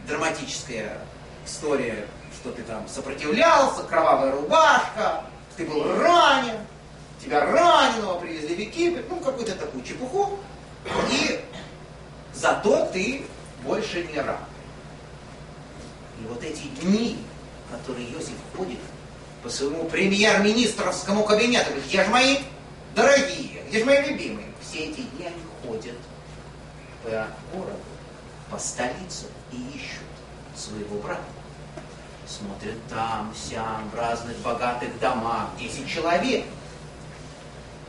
[0.08, 1.00] Драматическая
[1.46, 5.26] история, что ты там сопротивлялся, кровавая рубашка,
[5.58, 6.56] ты был ранен,
[7.22, 10.40] тебя раненого привезли в Египет, ну, какую-то такую чепуху,
[11.12, 11.42] и
[12.34, 13.26] зато ты
[13.64, 14.40] больше не раб.
[16.22, 17.18] И вот эти дни,
[17.70, 18.80] которые Иосиф ходит
[19.44, 22.38] по своему премьер-министровскому кабинету, говорит, я же мои
[22.96, 24.48] дорогие, где же мои любимые?
[24.62, 25.98] Все эти дни они ходят
[27.04, 27.80] по городу,
[28.50, 30.08] по столице и ищут
[30.56, 31.22] своего брата.
[32.28, 35.50] Смотрят там, сям, в разных богатых домах.
[35.60, 36.46] Десять человек.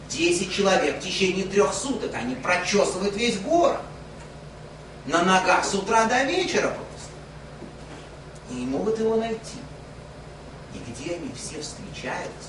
[0.09, 2.14] Десять человек в течение трех суток.
[2.14, 3.81] Они прочесывают весь город.
[5.07, 7.11] На ногах с утра до вечера просто.
[8.51, 9.59] И не могут его найти.
[10.75, 12.48] И где они все встречаются?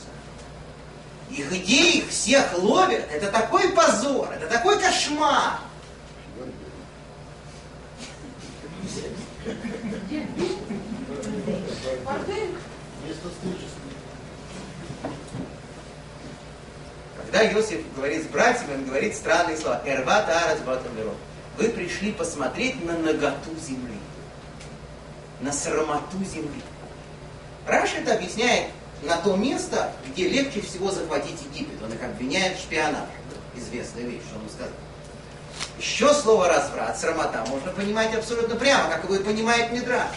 [1.30, 3.06] И где их всех ловят?
[3.12, 5.60] Это такой позор, это такой кошмар.
[17.18, 19.82] Когда Иосиф говорит с братьями, он говорит странные слова.
[19.86, 21.16] Эрват арас батамирон.
[21.58, 24.00] Вы пришли посмотреть на наготу земли,
[25.42, 26.62] на срамоту земли.
[27.68, 28.72] Раша это объясняет
[29.04, 31.82] на то место, где легче всего захватить Египет.
[31.84, 33.06] Он их обвиняет в шпионаже.
[33.56, 34.74] Известная вещь, что он сказал.
[35.78, 40.12] Еще слово разврат, срамота можно понимать абсолютно прямо, как его и понимает Мидраш.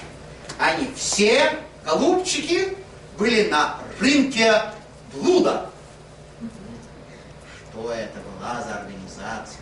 [0.59, 2.77] Они все, голубчики,
[3.19, 4.63] были на рынке
[5.13, 5.71] блуда.
[7.71, 9.61] Что это была за организация?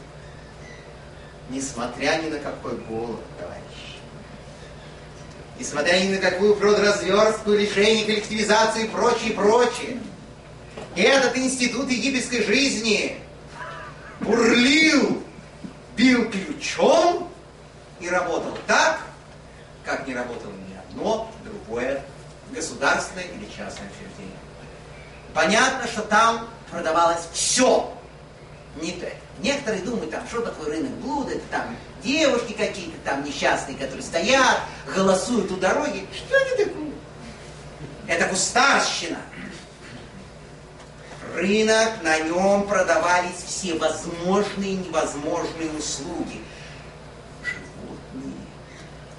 [1.50, 3.89] Несмотря ни на какой голод, товарищи.
[5.60, 10.00] Несмотря ни на какую продразверстку, лишение, коллективизацию и прочее, прочее.
[10.96, 13.18] Этот институт египетской жизни
[14.20, 15.22] бурлил
[15.96, 17.28] бил ключом
[18.00, 19.00] и работал так,
[19.84, 22.02] как не работало ни одно другое
[22.54, 24.38] государственное или частное учреждение.
[25.34, 27.94] Понятно, что там продавалось все.
[28.80, 29.10] Не то.
[29.40, 34.60] Некоторые думают, там, что такое рынок блуда, это там девушки какие-то там несчастные, которые стоят,
[34.94, 36.06] голосуют у дороги.
[36.14, 36.92] Что они такое?
[38.06, 39.18] Это кустарщина
[41.34, 46.42] рынок, на нем продавались все возможные и невозможные услуги.
[47.42, 48.34] Животные,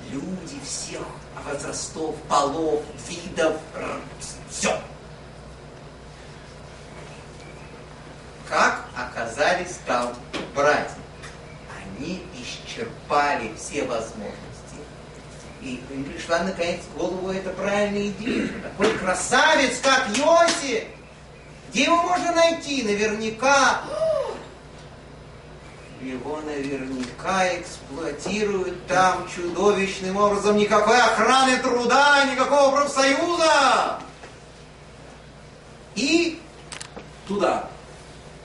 [0.10, 1.06] люди всех
[1.46, 3.56] возрастов, полов, видов,
[4.50, 4.80] все.
[8.48, 10.14] Как оказались там
[10.54, 10.96] братья?
[11.78, 12.22] Они
[12.72, 14.38] исчерпали все возможности.
[15.62, 18.50] И им пришла наконец в голову эта правильная идея.
[18.64, 20.86] Такой красавец, как Йосиф,
[21.70, 22.84] где его можно найти?
[22.84, 23.82] Наверняка
[26.02, 30.58] его наверняка эксплуатируют там чудовищным образом.
[30.58, 34.00] Никакой охраны труда, никакого профсоюза.
[35.94, 36.42] И
[37.28, 37.70] туда.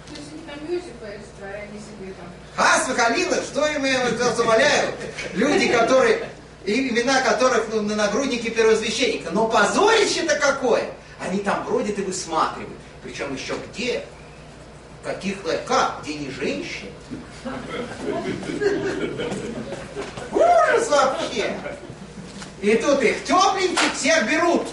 [0.07, 1.07] То есть они там Юсифа
[2.57, 4.13] Хас Халила, что им я вас?
[5.35, 6.27] Люди, которые,
[6.65, 9.31] имена которых ну, на нагруднике первосвященника.
[9.31, 10.85] Но позорище-то какое!
[11.21, 12.79] Они там бродят и высматривают.
[13.03, 14.05] Причем еще где?
[15.05, 16.01] Каких как?
[16.03, 16.89] Где не женщин?
[20.33, 21.55] Ужас вообще!
[22.63, 24.67] И тут их тепленьких всех берут.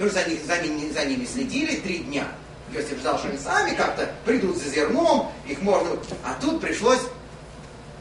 [0.00, 2.26] Ну, за, них, за, ними, за ними следили три дня.
[2.72, 5.90] Если ждал, что они сами как-то придут за зерном, их можно...
[6.24, 7.00] А тут пришлось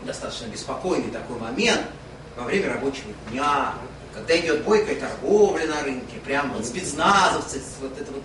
[0.04, 1.82] достаточно беспокойный такой момент
[2.38, 3.74] во время рабочего дня,
[4.14, 8.24] когда идет бойкая торговля на рынке, прям вот спецназовцы, вот это вот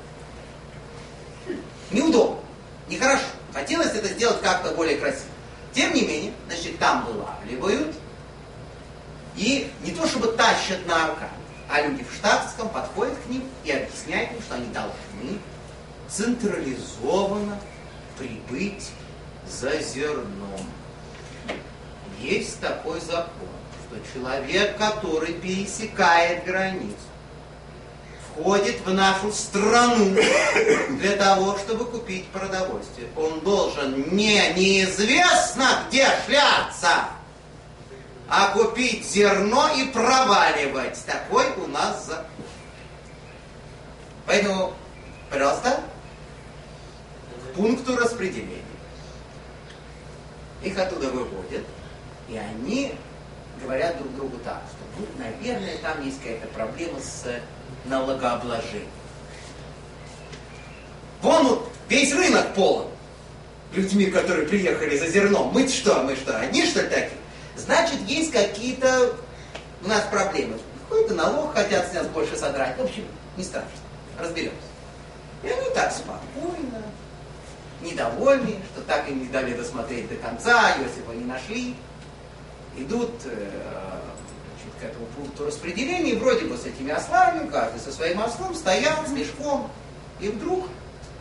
[1.91, 2.41] Неудобно,
[2.89, 3.23] нехорошо.
[3.53, 5.31] Хотелось это сделать как-то более красиво.
[5.73, 7.95] Тем не менее, значит, там вылавливают,
[9.37, 11.15] и не то чтобы тащат на
[11.69, 15.39] а люди в штатском подходят к ним и объясняют им, что они должны
[16.09, 17.59] централизованно
[18.19, 18.91] прибыть
[19.49, 20.61] за зерном.
[22.21, 23.49] Есть такой закон,
[23.87, 26.97] что человек, который пересекает границу,
[28.37, 30.15] входит в нашу страну
[30.91, 33.09] для того, чтобы купить продовольствие.
[33.17, 37.05] Он должен не неизвестно где шляться,
[38.29, 40.99] а купить зерно и проваливать.
[41.07, 42.27] Такой у нас закон.
[44.27, 44.75] Поэтому,
[45.31, 45.81] пожалуйста,
[47.57, 48.63] пункту распределения.
[50.63, 51.65] Их оттуда выводят,
[52.29, 52.95] и они
[53.63, 57.25] говорят друг другу так, что, ну, наверное, там есть какая-то проблема с
[57.87, 58.87] налогообложения.
[61.23, 62.89] Вон вот весь рынок полон
[63.73, 65.53] людьми, которые приехали за зерном.
[65.53, 67.11] Мы что, мы что, одни что ли такие?
[67.57, 69.15] Значит, есть какие-то
[69.83, 70.59] у нас проблемы.
[70.89, 72.77] Какой-то налог хотят с нас больше содрать.
[72.79, 73.05] В общем,
[73.37, 73.71] не страшно.
[74.19, 74.57] Разберемся.
[75.43, 76.83] И они так спокойно,
[77.83, 81.75] недовольны, что так и не дали досмотреть до конца, Иосифа не нашли.
[82.77, 83.51] Идут э,
[84.81, 89.07] к этому пункту распределения, и вроде бы с этими ослами, каждый со своим ослом, стоял
[89.07, 89.71] с мешком,
[90.21, 90.67] и вдруг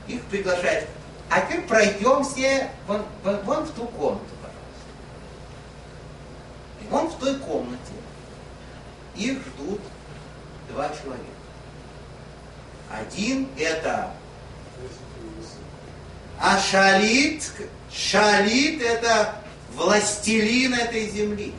[0.07, 0.87] их приглашает
[1.29, 4.85] А теперь пройдемся вон, вон, вон в ту комнату, пожалуйста.
[6.81, 7.93] И вон в той комнате
[9.15, 9.81] их ждут
[10.69, 11.23] два человека.
[12.91, 14.11] Один это
[16.39, 17.51] а шалит,
[17.91, 19.35] шалит это
[19.73, 21.53] властелин этой земли.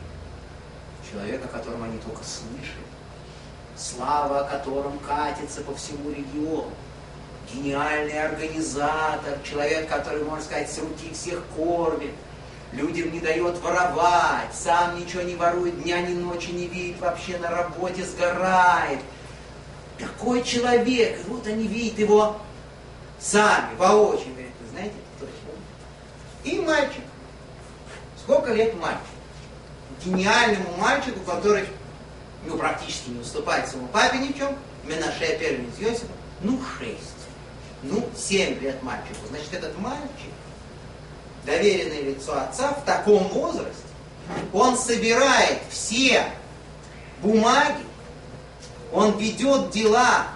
[1.09, 2.85] Человек, о котором они только слышали.
[3.75, 6.71] Слава о котором катится по всему региону.
[7.53, 12.11] Гениальный организатор, человек, который, можно сказать, с руки всех кормит,
[12.73, 17.49] людям не дает воровать, сам ничего не ворует, дня ни ночи не видит, вообще на
[17.49, 18.99] работе сгорает.
[19.97, 22.37] Такой человек, вот они видят его
[23.19, 25.33] сами, воочию, говорят, вы знаете, кто это?
[26.47, 27.03] И мальчик.
[28.23, 29.01] Сколько лет мальчик?
[30.05, 31.67] Гениальному мальчику, который
[32.45, 34.55] ну, практически не уступает своему папе ни в чем,
[34.85, 36.07] Менаше первый из Йосифа,
[36.41, 37.01] ну, шесть.
[37.83, 39.27] Ну, семь лет мальчику.
[39.29, 40.31] Значит, этот мальчик,
[41.45, 43.83] доверенное лицо отца в таком возрасте,
[44.53, 46.23] он собирает все
[47.21, 47.83] бумаги,
[48.93, 50.27] он ведет дела,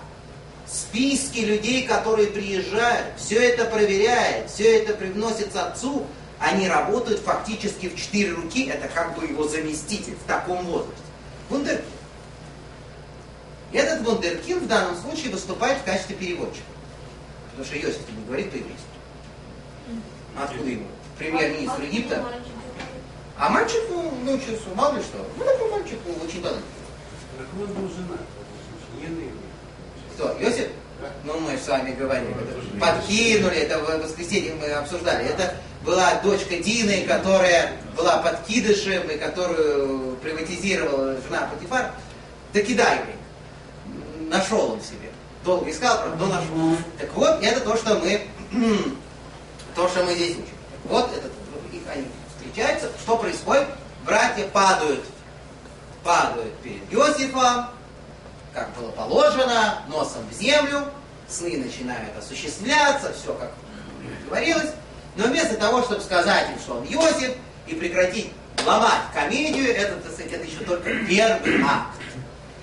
[0.72, 6.06] списки людей, которые приезжают, все это проверяет, все это привносится отцу,
[6.40, 11.04] они работают фактически в четыре руки, это как бы его заместитель в таком возрасте.
[11.50, 11.86] Вундеркин.
[13.74, 16.66] Этот вундеркин в данном случае выступает в качестве переводчика.
[17.52, 18.86] Потому что Иосиф не говорит по-еврейски.
[20.38, 20.88] Откуда ему?
[21.18, 22.26] Премьер-министр Египта.
[23.38, 25.18] А мальчик ну, научился, мало ли что.
[25.38, 26.64] Ну, такой мальчик ну, очень талантливый.
[27.38, 28.20] Так он был женат,
[29.00, 29.51] не на.
[30.16, 30.36] Кто?
[30.40, 30.68] Иосиф?
[31.24, 32.36] Ну, мы с вами говорили.
[32.80, 35.26] Подкинули, это в воскресенье мы обсуждали.
[35.26, 41.92] Это была дочка Дины, которая была подкидышем и которую приватизировала жена Патифар.
[42.54, 43.02] Да кидай.
[44.30, 45.10] Нашел он себе.
[45.44, 46.78] Долго искал, правда, но нашел.
[47.00, 48.22] Так вот, это то, что мы,
[49.76, 50.56] то, что мы здесь учим.
[50.86, 51.32] Вот этот,
[51.74, 52.06] их они
[52.38, 52.90] встречаются.
[53.02, 53.68] Что происходит?
[54.06, 55.04] Братья падают,
[56.04, 57.68] падают перед Иосифом,
[58.54, 60.86] как было положено, носом в землю,
[61.28, 63.52] сны начинают осуществляться, все как
[64.26, 64.72] говорилось.
[65.16, 67.36] Но вместо того, чтобы сказать им, что он Иосиф,
[67.68, 68.32] и прекратить
[68.66, 71.98] ломать комедию, это, сказать, это еще только первый акт.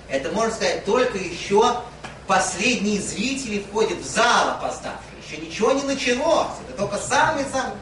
[0.09, 1.83] Это, можно сказать, только еще
[2.27, 5.19] последние зрители входят в зал опоздавшие.
[5.27, 6.49] Еще ничего не началось.
[6.67, 7.77] Это только самый-самый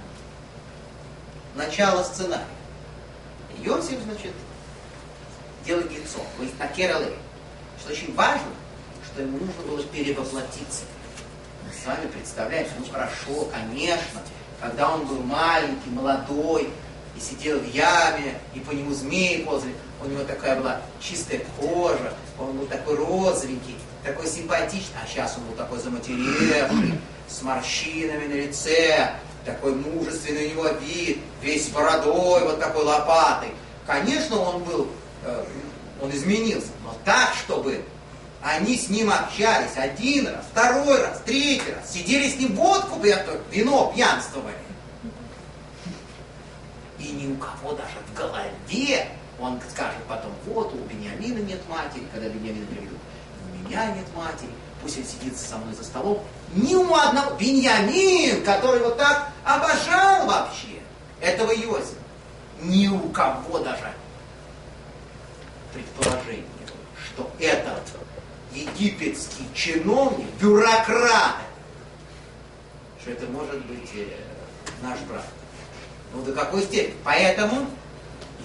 [1.54, 2.44] начало сценария.
[3.62, 4.32] Иосиф, значит,
[5.64, 6.18] делает лицо.
[6.58, 7.06] На Керале.
[7.06, 7.25] Что
[7.88, 8.48] очень важно,
[9.04, 10.84] что ему нужно было перевоплотиться.
[11.64, 14.20] Мы с вами представляем, ну хорошо, конечно,
[14.60, 16.70] когда он был маленький, молодой,
[17.16, 22.12] и сидел в яме, и по нему змеи ползали, у него такая была чистая кожа,
[22.38, 28.34] он был такой розовенький, такой симпатичный, а сейчас он был такой заматеревший, с морщинами на
[28.34, 33.48] лице, такой мужественный у него вид, весь бородой, вот такой лопатой.
[33.86, 34.88] Конечно, он был,
[35.24, 35.44] э,
[36.00, 37.84] он изменился, но так, чтобы
[38.42, 43.00] они с ним общались один раз, второй раз, третий раз, сидели с ним водку,
[43.50, 44.54] вино пьянствовали.
[46.98, 49.08] И ни у кого даже в голове,
[49.40, 52.98] он скажет потом, вот у Бениамина нет матери, когда Бениамина приведут,
[53.52, 54.50] у меня нет матери,
[54.82, 56.22] пусть он сидит со мной за столом.
[56.54, 60.80] Ни у одного, Беньямин, который вот так обожал вообще
[61.20, 61.96] этого Иосифа,
[62.62, 63.92] ни у кого даже
[65.76, 66.44] предположение,
[67.04, 67.82] что этот
[68.52, 71.36] египетский чиновник, бюрократ,
[73.00, 74.06] что это может быть э,
[74.82, 75.26] наш брат.
[76.14, 76.94] Ну до какой степени?
[77.04, 77.66] Поэтому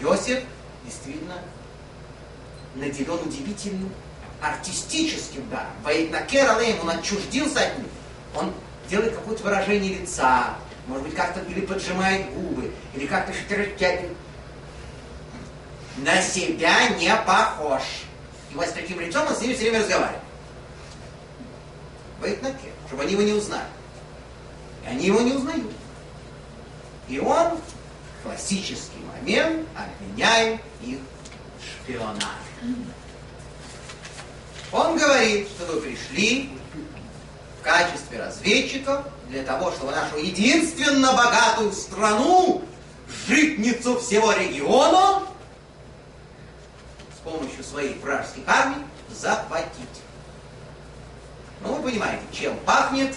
[0.02, 0.44] Иосиф
[0.86, 1.36] действительно
[2.76, 3.92] наделен удивительным
[4.42, 5.72] артистическим даром.
[5.84, 7.88] Ваиднакер Алейм, он отчуждился от них.
[8.36, 8.54] Он
[8.90, 10.56] делает какое-то выражение лица,
[10.88, 13.32] может быть, как-то или поджимает губы, или как-то
[15.98, 17.82] на себя не похож.
[18.52, 20.22] И вот с таким лицом он с ними все время разговаривает.
[22.20, 23.68] Ваиднакер, чтобы они его не узнали.
[24.86, 25.72] И они его не узнают.
[27.08, 31.00] И он в классический момент обвиняет их
[31.60, 32.28] в шпионаже.
[34.72, 36.50] Он говорит, что вы пришли
[37.60, 42.64] в качестве разведчиков для того, чтобы нашу единственно богатую страну,
[43.28, 45.24] житницу всего региона,
[47.72, 49.72] своих вражеских армий захватить.
[51.62, 53.16] Ну, вы понимаете, чем пахнет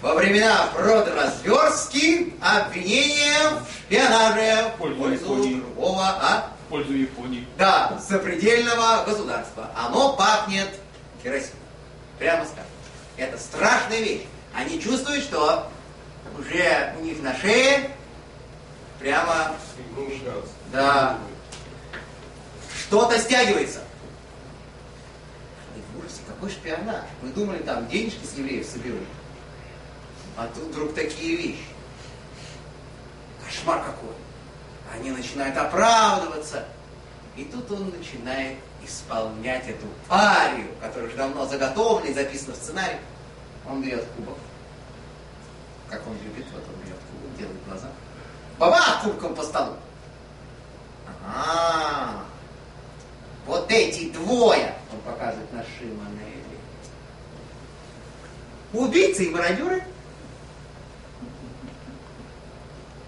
[0.00, 6.52] во времена продразверстки обвинение в шпионаже в пользу другого, а?
[6.66, 7.46] В пользу Японии.
[7.56, 9.70] Да, сопредельного государства.
[9.76, 10.68] Оно пахнет
[11.22, 11.56] керосином.
[12.18, 12.64] Прямо скажем.
[13.16, 14.22] Это страшная вещь.
[14.54, 15.68] Они чувствуют, что
[16.38, 17.90] уже у них на шее
[18.98, 19.52] прямо,
[20.72, 21.18] да,
[22.88, 23.80] что-то стягивается.
[25.76, 27.04] И в ужасе, какой шпионаж.
[27.20, 29.06] Мы думали, там денежки с евреев соберут.
[30.36, 31.64] А тут вдруг такие вещи.
[33.44, 34.14] Кошмар какой.
[34.94, 36.64] Они начинают оправдываться.
[37.36, 42.98] И тут он начинает исполнять эту арию, которая уже давно заготовлена и записана в сценарий.
[43.68, 44.38] Он берет кубок.
[45.90, 47.88] Как он любит, вот он берет кубок, делает глаза.
[48.58, 49.76] Баба кубком по столу.
[51.26, 52.24] Ага.
[53.48, 56.44] Вот эти двое, он показывает на и Леви.
[58.74, 59.82] Убийцы и мародеры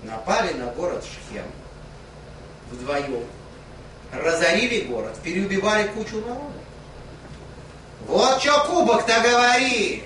[0.02, 1.44] напали на город Шхем
[2.70, 3.26] вдвоем,
[4.14, 6.58] разорили город, переубивали кучу народа.
[8.06, 10.04] Вот что кубок-то говорит!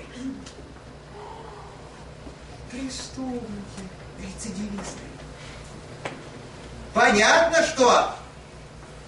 [2.69, 3.87] Преступники,
[4.19, 4.99] рецидивисты.
[6.93, 8.15] Понятно, что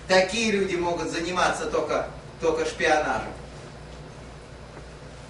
[0.07, 2.09] такие люди могут заниматься только,
[2.41, 3.31] только шпионажем.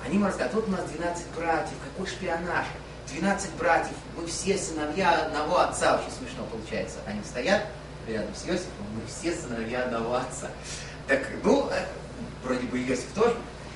[0.06, 2.66] Они могут сказать, тут у нас 12 братьев, какой шпионаж?
[3.14, 6.00] 12 братьев, мы все сыновья одного отца.
[6.00, 6.98] Очень смешно получается.
[7.06, 7.66] Они стоят
[8.08, 10.50] рядом с Иосифом, мы все сыновья одного отца.
[11.08, 11.86] Так, ну, э,
[12.44, 13.36] вроде бы Иосиф тоже.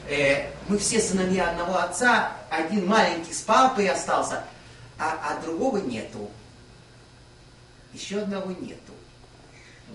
[0.10, 4.44] Э, мы все сыновья одного отца, один маленький с папой остался,
[4.98, 6.30] а, а другого нету.
[7.94, 8.81] Еще одного нету.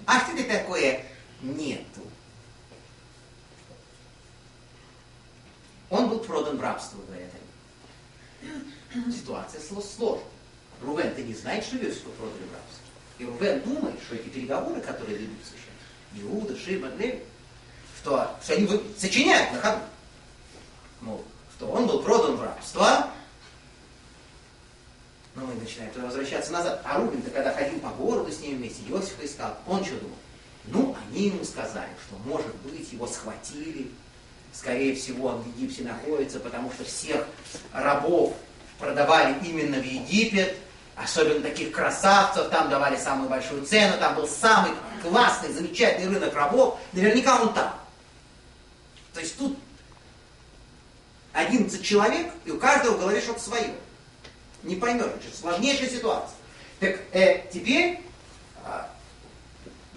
[0.04, 1.04] А что это такое
[1.40, 2.02] нету?
[5.88, 7.30] Он был продан в рабство, говорят
[8.42, 9.12] они.
[9.12, 10.24] Ситуация сложная.
[10.82, 12.82] Рувен, ты не знаешь, что Иосифа продали в рабство?
[13.18, 17.22] И Рувен думает, что эти переговоры, которые ведутся сейчас, Иуда, Шимон, Леви,
[17.98, 18.68] что, что они
[18.98, 19.82] сочиняют на ходу.
[21.00, 21.24] Мол,
[21.56, 23.10] что он был продан в рабство,
[25.36, 26.80] но он начинает туда возвращаться назад.
[26.84, 30.16] А Рубин-то, когда ходил по городу с ними вместе, Иосифа искал, он что думал?
[30.64, 33.92] Ну, они ему сказали, что, может быть, его схватили,
[34.52, 37.26] скорее всего, он в Египте находится, потому что всех
[37.72, 38.34] рабов
[38.80, 40.56] продавали именно в Египет,
[40.96, 44.72] особенно таких красавцев, там давали самую большую цену, там был самый
[45.02, 47.74] классный, замечательный рынок рабов, наверняка он там.
[49.12, 49.56] То есть тут
[51.34, 53.74] 11 человек, и у каждого в что-то свое.
[54.66, 56.36] Не поймешь, это сложнейшая ситуация.
[56.80, 58.00] Так э, теперь,
[58.64, 58.82] э,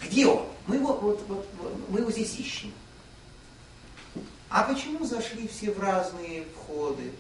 [0.04, 0.46] где он?
[0.68, 1.48] Мы его, вот, вот,
[1.90, 2.72] мы его здесь ищем.
[4.50, 7.12] А почему зашли все в разные входы?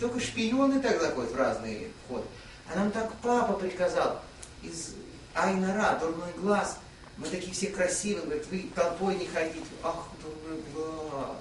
[0.00, 2.24] Только шпионы так заходят в разные входы.
[2.72, 4.20] А нам так папа приказал
[4.62, 4.94] из
[5.34, 6.78] Айнара, дурной глаз.
[7.18, 9.64] Мы такие все красивые, говорит, вы толпой не ходите.
[9.84, 11.36] Ах, дурной глаз.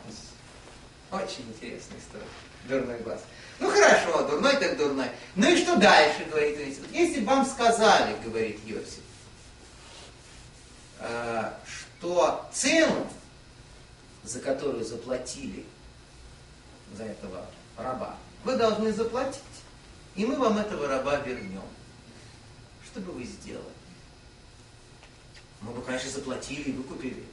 [1.12, 2.28] Очень интересная история.
[2.68, 3.22] Дурной глаз.
[3.64, 5.10] Ну хорошо, дурной так дурной.
[5.36, 6.92] Ну и что дальше, говорит Иосиф?
[6.92, 9.00] Если бы вам сказали, говорит Иосиф,
[11.00, 13.08] э, что цену,
[14.26, 15.66] за которую заплатили
[16.94, 17.46] за этого
[17.78, 19.42] раба, вы должны заплатить,
[20.16, 21.64] и мы вам этого раба вернем.
[22.86, 23.64] Что бы вы сделали?
[25.62, 27.24] Мы бы, конечно, заплатили и выкупили.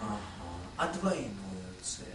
[0.00, 0.18] Ага,
[0.78, 2.08] а двойную цену.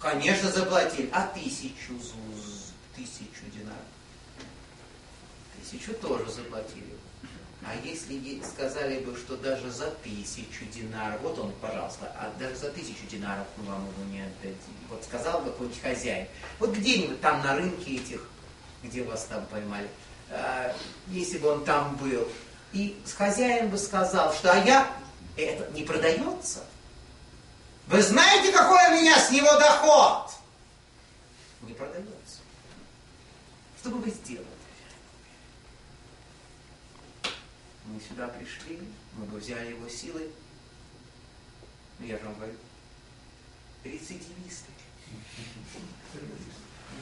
[0.00, 1.10] Конечно, заплатили.
[1.12, 3.78] А тысячу зуз, тысячу динаров?
[5.62, 6.96] Тысячу тоже заплатили.
[7.62, 12.70] А если сказали бы, что даже за тысячу динаров, вот он, пожалуйста, а даже за
[12.70, 14.56] тысячу динаров мы вам его не отдадим.
[14.88, 16.26] Вот сказал бы какой-нибудь хозяин,
[16.58, 18.26] вот где-нибудь там на рынке этих,
[18.82, 19.88] где вас там поймали,
[20.30, 20.72] э,
[21.08, 22.26] если бы он там был,
[22.72, 24.90] и хозяин бы сказал, что а я,
[25.36, 26.60] это не продается.
[27.90, 30.30] Вы знаете, какой у меня с него доход?
[31.62, 32.38] Не продается.
[33.80, 34.46] Что бы вы сделали?
[37.86, 38.78] Мы сюда пришли,
[39.14, 40.30] мы бы взяли его силой.
[41.98, 42.54] Ну, я же вам говорю,
[43.82, 44.70] рецидивисты.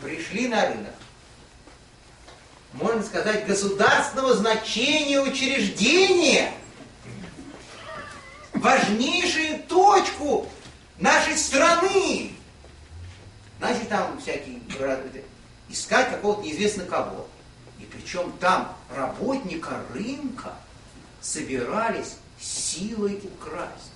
[0.00, 0.94] Пришли на рынок.
[2.72, 6.54] Можно сказать, государственного значения учреждения.
[8.54, 10.48] Важнейшую точку
[11.00, 12.32] нашей страны.
[13.58, 14.60] Знаете, там всякие
[15.68, 17.28] искать какого-то неизвестно кого.
[17.78, 20.54] И причем там работника рынка
[21.20, 23.92] собирались силой украсть.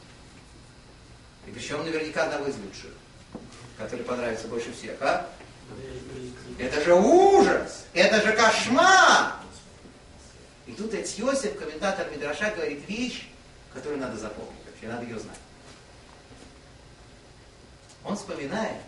[1.47, 2.93] И причем наверняка одного из лучших,
[3.77, 5.29] который понравится больше всех, а?
[6.59, 7.87] Это же ужас!
[7.95, 9.35] Это же кошмар!
[10.67, 13.29] И тут Эцьосиф, комментатор Мидраша, говорит вещь,
[13.75, 15.39] которую надо запомнить вообще, надо ее знать.
[18.05, 18.81] Он вспоминает,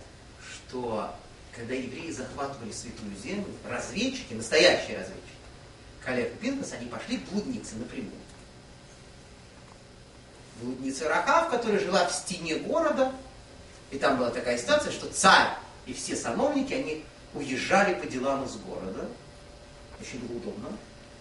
[0.43, 1.15] что
[1.55, 5.23] когда евреи захватывали Святую Землю, разведчики, настоящие разведчики,
[6.05, 8.13] Калев и Пинкас, они пошли блудницы напрямую.
[10.61, 13.13] Блудница Рахав, которая жила в стене города,
[13.91, 15.57] и там была такая ситуация, что царь
[15.87, 17.05] и все сановники, они
[17.35, 19.09] уезжали по делам из города,
[20.01, 20.69] очень было удобно,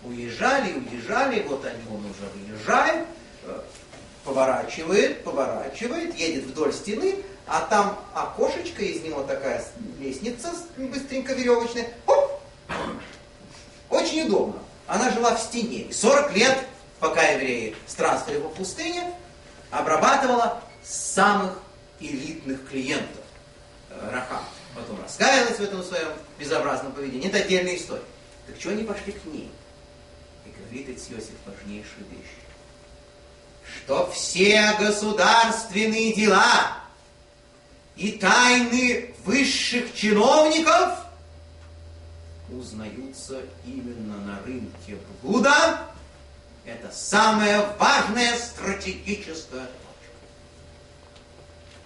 [0.03, 3.07] уезжали, уезжали, вот они, он уже выезжает,
[3.43, 3.61] э,
[4.23, 9.63] поворачивает, поворачивает, едет вдоль стены, а там окошечко, из него такая
[9.99, 12.41] лестница быстренько веревочная, оп!
[13.89, 14.59] Очень удобно.
[14.87, 15.83] Она жила в стене.
[15.83, 16.65] И 40 лет,
[16.99, 19.13] пока евреи странствовали по пустыне,
[19.71, 21.53] обрабатывала самых
[21.99, 23.23] элитных клиентов.
[23.89, 24.43] Э, Рахам
[24.75, 27.29] потом раскаялась в этом своем безобразном поведении.
[27.29, 28.03] Это отдельная история.
[28.47, 29.51] Так чего они пошли к ней?
[30.45, 32.33] И говорит Иосиф важнейшую вещь.
[33.63, 36.82] Что все государственные дела
[37.95, 40.99] и тайны высших чиновников
[42.49, 45.87] узнаются именно на рынке блуда.
[46.65, 49.69] Это самая важная стратегическая точка.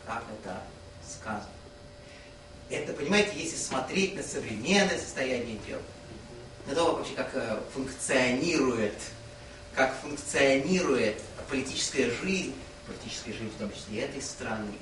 [0.05, 0.61] Как это
[1.07, 1.49] сказано?
[2.69, 5.79] Это, понимаете, если смотреть на современное состояние дел,
[6.67, 8.99] на то вообще, как э, функционирует,
[9.73, 12.53] как функционирует политическая жизнь,
[12.85, 14.73] политическая жизнь в том числе этой страны.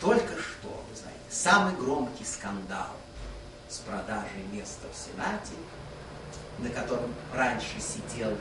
[0.00, 2.96] Только что, вы знаете, самый громкий скандал
[3.68, 5.54] с продажей места в Сенате,
[6.58, 8.36] на котором раньше сидел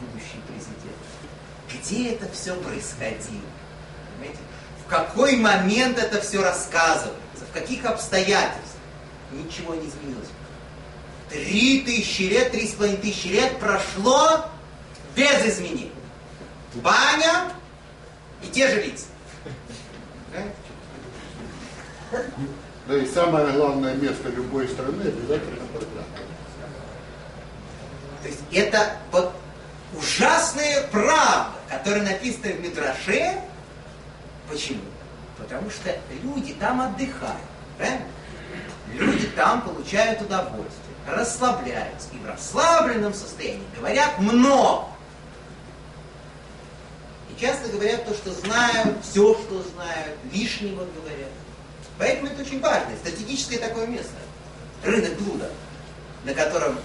[0.00, 0.96] будущий президент.
[1.68, 3.40] Где это все происходило?
[4.16, 4.40] Понимаете?
[4.84, 7.44] В какой момент это все рассказывается?
[7.50, 8.82] В каких обстоятельствах?
[9.32, 10.28] Ничего не изменилось.
[11.30, 14.46] Три тысячи лет, три с половиной тысячи лет прошло
[15.16, 15.92] без изменений.
[16.74, 17.52] Баня
[18.42, 19.06] и те же лица.
[22.86, 26.06] Да и самое главное место любой страны обязательно парламент.
[28.22, 29.32] То есть это вот
[29.96, 33.40] ужасная правда, которая написана в Мидраше.
[34.50, 34.80] Почему?
[35.38, 37.40] Потому что люди там отдыхают.
[37.78, 38.06] Правильно?
[38.92, 42.08] Люди там получают удовольствие, расслабляются.
[42.12, 44.86] И в расслабленном состоянии говорят много.
[47.30, 51.30] И часто говорят то, что знают, все, что знают, лишнего говорят.
[51.98, 54.14] Поэтому это очень важно, стратегическое такое место.
[54.82, 55.50] Рынок блуда,
[56.24, 56.78] на котором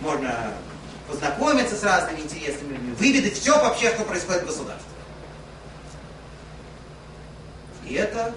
[0.00, 0.52] можно
[1.08, 4.90] познакомиться с разными интересными людьми, выведать все вообще, что происходит в государстве.
[7.86, 8.34] И это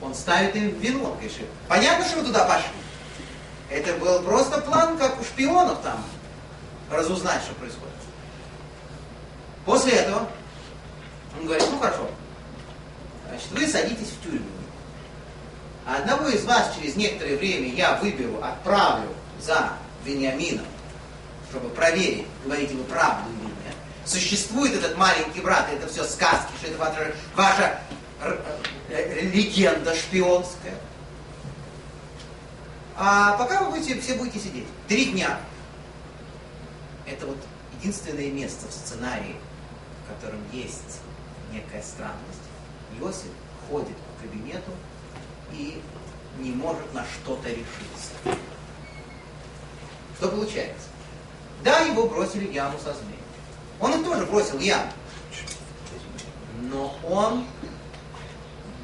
[0.00, 1.04] он ставит им в вину.
[1.04, 1.32] Он говорит,
[1.68, 2.68] понятно, что вы туда пошли.
[3.70, 6.04] Это был просто план, как у шпионов там,
[6.90, 7.94] разузнать, что происходит.
[9.64, 10.28] После этого
[11.38, 12.08] он говорит, ну хорошо,
[13.28, 14.46] значит, вы садитесь в тюрьму.
[15.86, 19.08] А одного из вас через некоторое время я выберу, отправлю
[19.40, 19.72] за
[20.04, 20.66] Вениамином,
[21.48, 23.74] чтобы проверить, говорите вы правду или нет.
[24.04, 27.80] Существует этот маленький брат, это все сказки, что это ваша, ваша
[28.90, 30.74] э, легенда шпионская.
[32.96, 34.66] А пока вы будете, все будете сидеть.
[34.88, 35.38] Три дня.
[37.06, 37.38] Это вот
[37.78, 39.36] единственное место в сценарии,
[40.04, 41.00] в котором есть
[41.52, 42.42] некая странность.
[42.98, 43.30] Иосиф
[43.68, 44.72] ходит по кабинету,
[45.52, 45.80] и
[46.38, 48.38] не может на что-то решиться.
[50.16, 50.88] Что получается?
[51.62, 53.20] Да, его бросили в яму со змеем.
[53.80, 54.90] Он их тоже бросил в яму.
[56.70, 57.46] Но он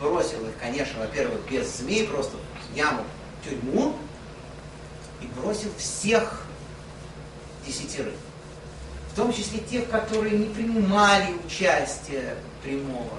[0.00, 3.04] бросил их, конечно, во-первых, без змей, просто в яму,
[3.40, 3.96] в тюрьму,
[5.20, 6.42] и бросил всех
[7.66, 8.14] десятерых.
[9.12, 13.18] В том числе тех, которые не принимали участие прямого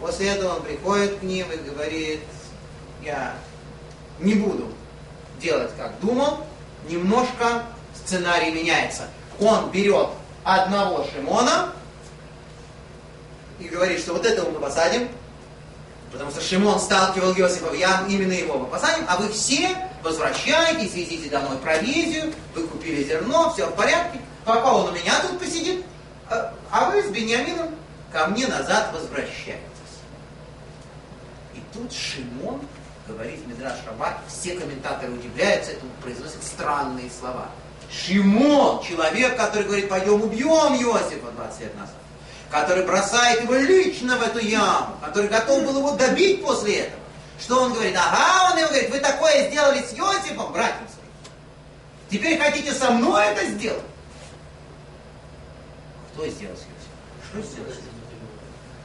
[0.00, 2.20] После этого он приходит к ним и говорит,
[3.02, 3.34] я
[4.20, 4.68] не буду
[5.40, 6.44] делать, как думал,
[6.88, 9.08] немножко сценарий меняется.
[9.40, 10.08] Он берет
[10.44, 11.72] одного Шимона
[13.58, 15.08] и говорит, что вот этого мы посадим,
[16.12, 21.30] потому что Шимон сталкивал Иосифа, я именно его мы посадим, а вы все возвращайтесь, везите
[21.30, 25.84] домой провизию, вы купили зерно, все в порядке, пока он у меня тут посидит,
[26.30, 27.74] а, а вы с Бениамином
[28.12, 29.75] ко мне назад возвращайтесь
[31.72, 32.60] тут Шимон,
[33.06, 37.48] говорит Мидраш Раба, все комментаторы удивляются этому, произносят странные слова.
[37.90, 41.94] Шимон, человек, который говорит, пойдем убьем Иосифа 20 лет назад,
[42.50, 47.00] который бросает его лично в эту яму, который готов был его добить после этого.
[47.38, 47.94] Что он говорит?
[47.96, 51.06] Ага, он ему говорит, вы такое сделали с Иосифом, братьям своим.
[52.10, 53.82] Теперь хотите со мной это сделать?
[56.14, 56.72] Кто сделал с Иосифом?
[57.30, 57.86] Что сделал с Иосифом?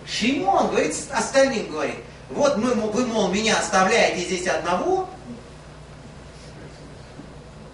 [0.05, 1.95] Шимон говорит, остальным говорит,
[2.33, 5.09] вот мы, вы, мол, меня оставляете здесь одного,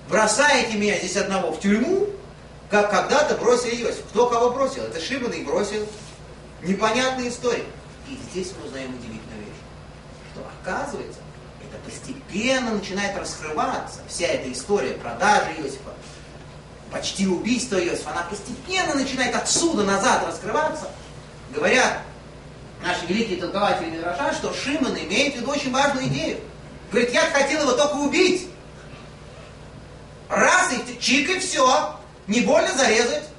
[0.09, 2.07] бросаете меня здесь одного в тюрьму,
[2.69, 4.03] как когда-то бросили Иосиф.
[4.09, 4.83] Кто кого бросил?
[4.83, 5.87] Это и бросил.
[6.63, 7.65] Непонятная история.
[8.09, 9.61] И здесь мы узнаем удивительную вещь,
[10.33, 11.19] что оказывается,
[11.61, 15.93] это постепенно начинает раскрываться, вся эта история продажи Иосифа,
[16.91, 20.89] почти убийство Иосифа, она постепенно начинает отсюда назад раскрываться.
[21.53, 22.01] Говорят
[22.81, 26.39] наши великие толкователи Мидраша, что Шимон имеет в виду очень важную идею.
[26.91, 28.49] Говорит, я хотел его только убить.
[30.29, 31.95] Раз и чик и все.
[32.27, 33.29] Не больно зарезать.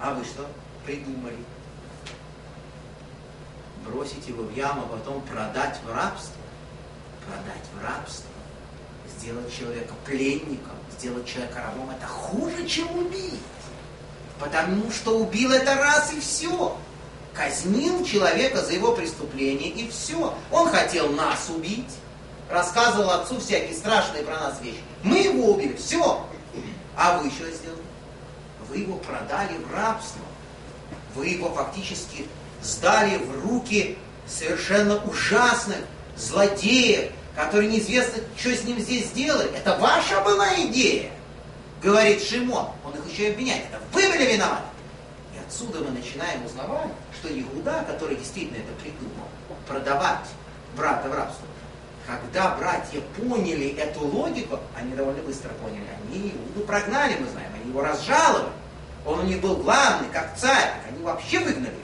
[0.00, 0.46] А вы что
[0.84, 1.36] придумали?
[3.86, 6.34] Бросить его в яму, а потом продать в рабство?
[7.26, 8.30] Продать в рабство?
[9.18, 13.40] Сделать человека пленником, сделать человека рабом, это хуже, чем убить.
[14.40, 16.76] Потому что убил это раз и все.
[17.34, 20.34] Казнил человека за его преступление и все.
[20.50, 21.90] Он хотел нас убить.
[22.48, 24.80] Рассказывал отцу всякие страшные про нас вещи.
[25.02, 25.76] Мы его убили.
[25.76, 26.24] Все.
[26.96, 27.82] А вы что сделали?
[28.68, 30.22] Вы его продали в рабство.
[31.14, 32.26] Вы его фактически
[32.62, 35.78] сдали в руки совершенно ужасных
[36.16, 39.50] злодеев, которые неизвестно, что с ним здесь сделали.
[39.56, 41.10] Это ваша была идея,
[41.82, 42.68] говорит Шимон.
[42.84, 43.64] Он их еще и обвиняет.
[43.70, 44.64] Это вы были виноваты.
[45.34, 49.28] И отсюда мы начинаем узнавать, что Иуда, который действительно это придумал,
[49.66, 50.26] продавать
[50.76, 51.46] брата в рабство,
[52.06, 57.70] когда братья поняли эту логику, они довольно быстро поняли, они Иуду прогнали, мы знаем, они
[57.70, 58.48] его разжаловали.
[59.06, 61.74] Он у них был главный, как царь, они вообще выгнали.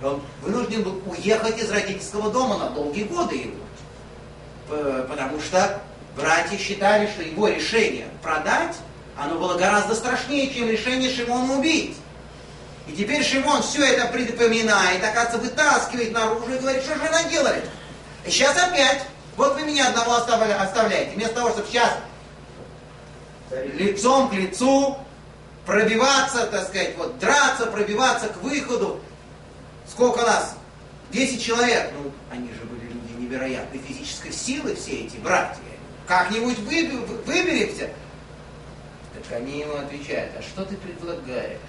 [0.00, 5.04] И он вынужден был уехать из родительского дома на долгие годы его.
[5.08, 5.80] Потому что
[6.16, 8.76] братья считали, что его решение продать,
[9.18, 11.96] оно было гораздо страшнее, чем решение Шимона убить.
[12.86, 17.62] И теперь Шимон все это припоминает, оказывается, вытаскивает наружу и говорит, что же вы наделали?
[18.26, 19.04] И сейчас опять
[19.36, 21.12] вот вы меня одного оставляете.
[21.14, 21.90] Вместо того, чтобы сейчас
[23.74, 24.98] лицом к лицу
[25.66, 29.00] пробиваться, так сказать, вот драться, пробиваться к выходу.
[29.88, 30.56] Сколько нас?
[31.10, 31.90] Десять человек.
[32.00, 35.60] Ну, они же были люди невероятной физической силы, все эти братья.
[36.06, 37.90] Как-нибудь выберемся.
[39.28, 41.60] Так они ему отвечают, а что ты предлагаешь?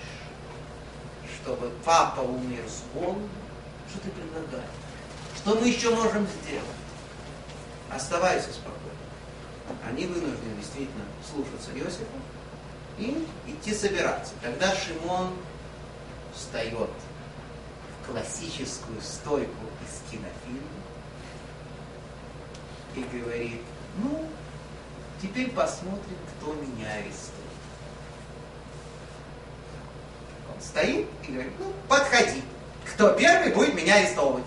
[1.41, 3.29] Чтобы папа умер с голоду?
[3.89, 4.69] Что ты предлагаешь?
[5.37, 6.65] Что мы еще можем сделать?
[7.95, 8.81] оставайся спокойно.
[9.87, 12.05] Они вынуждены действительно слушаться Иосифа
[12.97, 14.33] и идти собираться.
[14.41, 15.33] Тогда Шимон
[16.33, 16.89] встает
[18.01, 20.69] в классическую стойку из кинофильма
[22.95, 23.61] и говорит,
[23.97, 24.27] ну,
[25.21, 27.33] теперь посмотрим, кто меня арестует.
[30.44, 32.41] Он стоит и говорит, ну, подходи,
[32.85, 34.45] кто первый будет меня арестовывать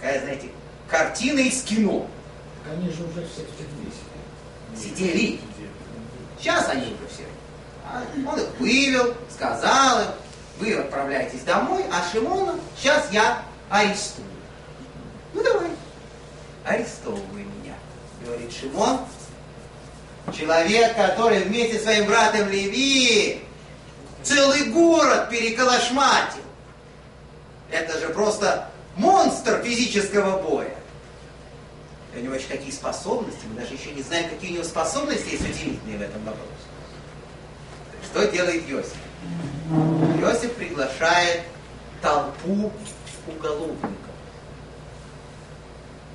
[0.00, 0.48] такая, знаете,
[0.88, 2.06] картина из кино.
[2.64, 3.42] Так они же уже все
[4.74, 4.76] сидели.
[4.76, 5.40] Сидели.
[6.38, 7.24] Сейчас они уже все.
[7.84, 10.08] А он их вывел, сказал им,
[10.58, 14.26] вы отправляетесь домой, а Шимона сейчас я арестую.
[15.34, 15.70] Ну давай,
[16.64, 17.74] арестовывай меня,
[18.24, 19.00] говорит Шимон.
[20.36, 23.42] Человек, который вместе с своим братом Леви
[24.22, 26.42] целый город переколошматил.
[27.70, 30.74] Это же просто монстр физического боя.
[32.14, 35.48] У него еще какие способности, мы даже еще не знаем, какие у него способности есть
[35.48, 36.50] удивительные в этом вопросе.
[38.04, 38.96] Что делает Иосиф?
[40.20, 41.42] Иосиф приглашает
[42.02, 42.72] толпу
[43.28, 43.90] уголовников,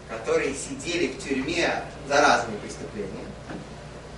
[0.10, 3.26] которые сидели в тюрьме за разные преступления.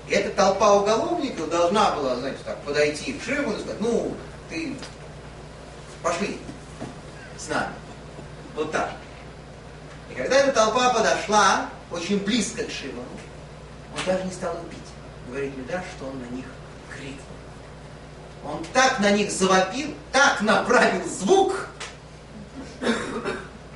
[0.09, 4.15] Эта толпа уголовников должна была, знаете, так, подойти к Шимону и сказать, ну,
[4.49, 4.73] ты
[6.01, 6.39] пошли
[7.37, 7.73] с нами.
[8.55, 8.91] Вот так.
[10.09, 13.03] И когда эта толпа подошла очень близко к Шимону,
[13.95, 14.79] он даже не стал их бить.
[15.27, 16.45] Говорит Медраж, что он на них
[16.89, 17.25] крикнул.
[18.45, 21.67] Он так на них завопил, так направил звук,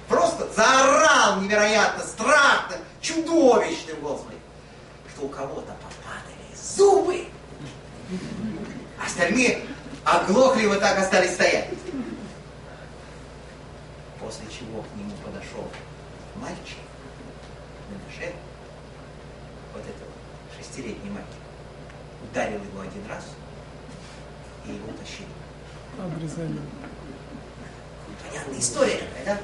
[0.08, 4.28] просто заорал невероятно страшным, чудовищным голосом,
[5.14, 5.76] что у кого-то
[6.76, 7.26] зубы.
[9.04, 9.62] Остальные
[10.04, 11.70] оглохли вот так остались стоять
[14.22, 15.68] после чего к нему подошел
[16.36, 16.78] мальчик,
[17.90, 18.34] Менаше,
[19.74, 20.08] вот этот
[20.58, 21.42] шестилетний мальчик,
[22.24, 23.26] ударил его один раз
[24.66, 25.28] и его утащили.
[26.00, 26.62] Обрезали.
[28.26, 29.42] Понятная история такая, да?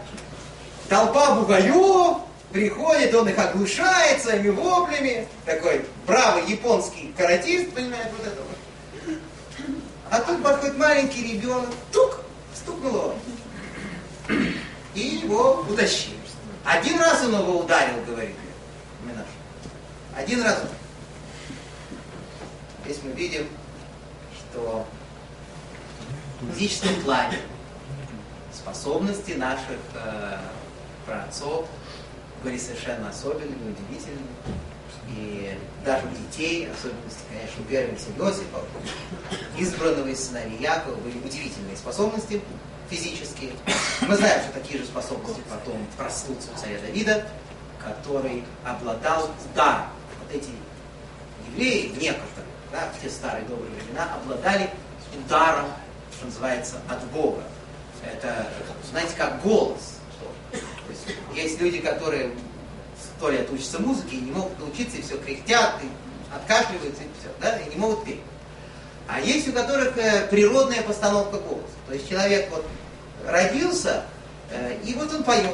[0.88, 2.21] Толпа бугаю,
[2.52, 9.18] приходит, он их оглушает своими воплями, такой бравый японский каратист, понимаете, вот это вот.
[10.10, 12.22] А тут подходит маленький ребенок, тук,
[12.56, 13.16] стукнул его
[14.95, 16.16] и его утащили.
[16.66, 18.36] Один раз он его ударил, говорит
[20.18, 20.70] один разок.
[22.84, 23.48] Здесь мы видим,
[24.36, 24.86] что
[26.41, 27.38] в физическом плане
[28.52, 30.38] способности наших э,
[31.06, 31.68] праотцов
[32.43, 34.27] были совершенно особенными, удивительными.
[35.09, 38.61] И даже у детей, особенности, конечно, у первого Иосифа,
[39.57, 42.41] избранного из сыновей Якова, были удивительные способности
[42.89, 43.51] физические.
[44.01, 47.27] Мы знаем, что такие же способности потом проснутся у царя Давида,
[47.83, 49.88] который обладал даром.
[50.23, 50.49] Вот эти
[51.51, 54.69] евреи, некоторые, да, в те старые добрые времена, обладали
[55.17, 55.67] ударом,
[56.15, 57.43] что называется, от Бога.
[58.03, 58.47] Это,
[58.89, 59.97] знаете, как голос.
[61.38, 62.31] Есть, люди, которые
[62.99, 67.29] сто лет учатся музыке и не могут научиться, и все кряхтят, и откашливаются, и все,
[67.39, 68.19] да, и не могут петь.
[69.07, 71.67] А есть у которых э, природная постановка голоса.
[71.88, 72.65] То есть человек вот
[73.27, 74.03] родился,
[74.49, 75.53] э, и вот он поет.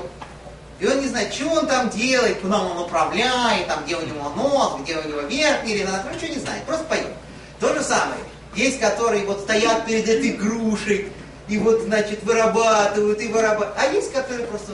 [0.79, 4.29] И он не знает, что он там делает, куда он направляет, там, где у него
[4.29, 7.11] нос, где у него верхний или надо, ничего не знает, просто поет.
[7.59, 8.21] То же самое.
[8.55, 11.11] Есть, которые вот стоят перед этой грушей,
[11.49, 13.75] и вот, значит, вырабатывают и вырабатывают.
[13.77, 14.71] А есть, которые просто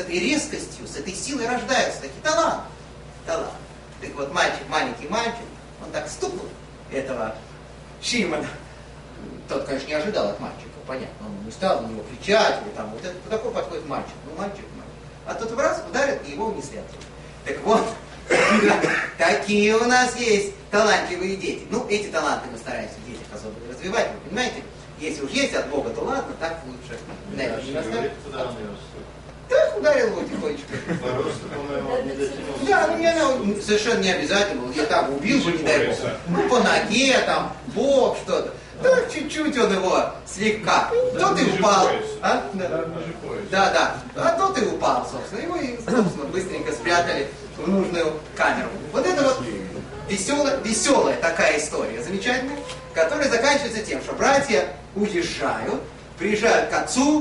[0.00, 2.62] этой резкостью, с этой силой рождаются, такие талант.
[3.26, 3.52] Талант.
[4.00, 5.44] Так вот, мальчик, маленький мальчик,
[5.84, 6.46] он так стукнул
[6.90, 7.34] этого
[8.02, 8.48] Шимона.
[9.48, 11.26] Тот, конечно, не ожидал от мальчика, понятно.
[11.26, 14.14] Он не стал на него кричать, или там, вот это такой подходит мальчик.
[14.26, 14.94] Ну, мальчик, мальчик.
[15.26, 17.04] А тот раз ударит, и его унесли оттуда.
[17.44, 17.86] Так вот,
[19.18, 21.66] такие у нас есть талантливые дети.
[21.70, 24.62] Ну, эти таланты мы стараемся в детях особо не развивать, вы понимаете?
[24.98, 26.98] Если уж есть от Бога, то ладно, так лучше.
[27.36, 28.52] Да,
[29.50, 30.74] Да, ударил его тихонечко.
[32.68, 34.72] Да, ну не, ну, совершенно не обязательно.
[34.74, 35.96] Я там убил бы, не дай бог.
[36.28, 38.54] Ну, по ноге, там, бок, что-то.
[38.82, 40.90] Так, чуть-чуть он его слегка.
[41.18, 41.88] Тот и упал.
[42.22, 42.42] А?
[42.54, 42.84] Да.
[43.50, 43.94] да, да.
[44.16, 45.40] А тот и упал, собственно.
[45.40, 47.28] Его и, собственно, быстренько спрятали
[47.58, 48.70] в нужную камеру.
[48.92, 49.40] Вот это вот
[50.08, 52.56] веселая, веселая такая история, замечательная,
[52.94, 55.82] которая заканчивается тем, что братья уезжают,
[56.18, 57.18] приезжают к отцу,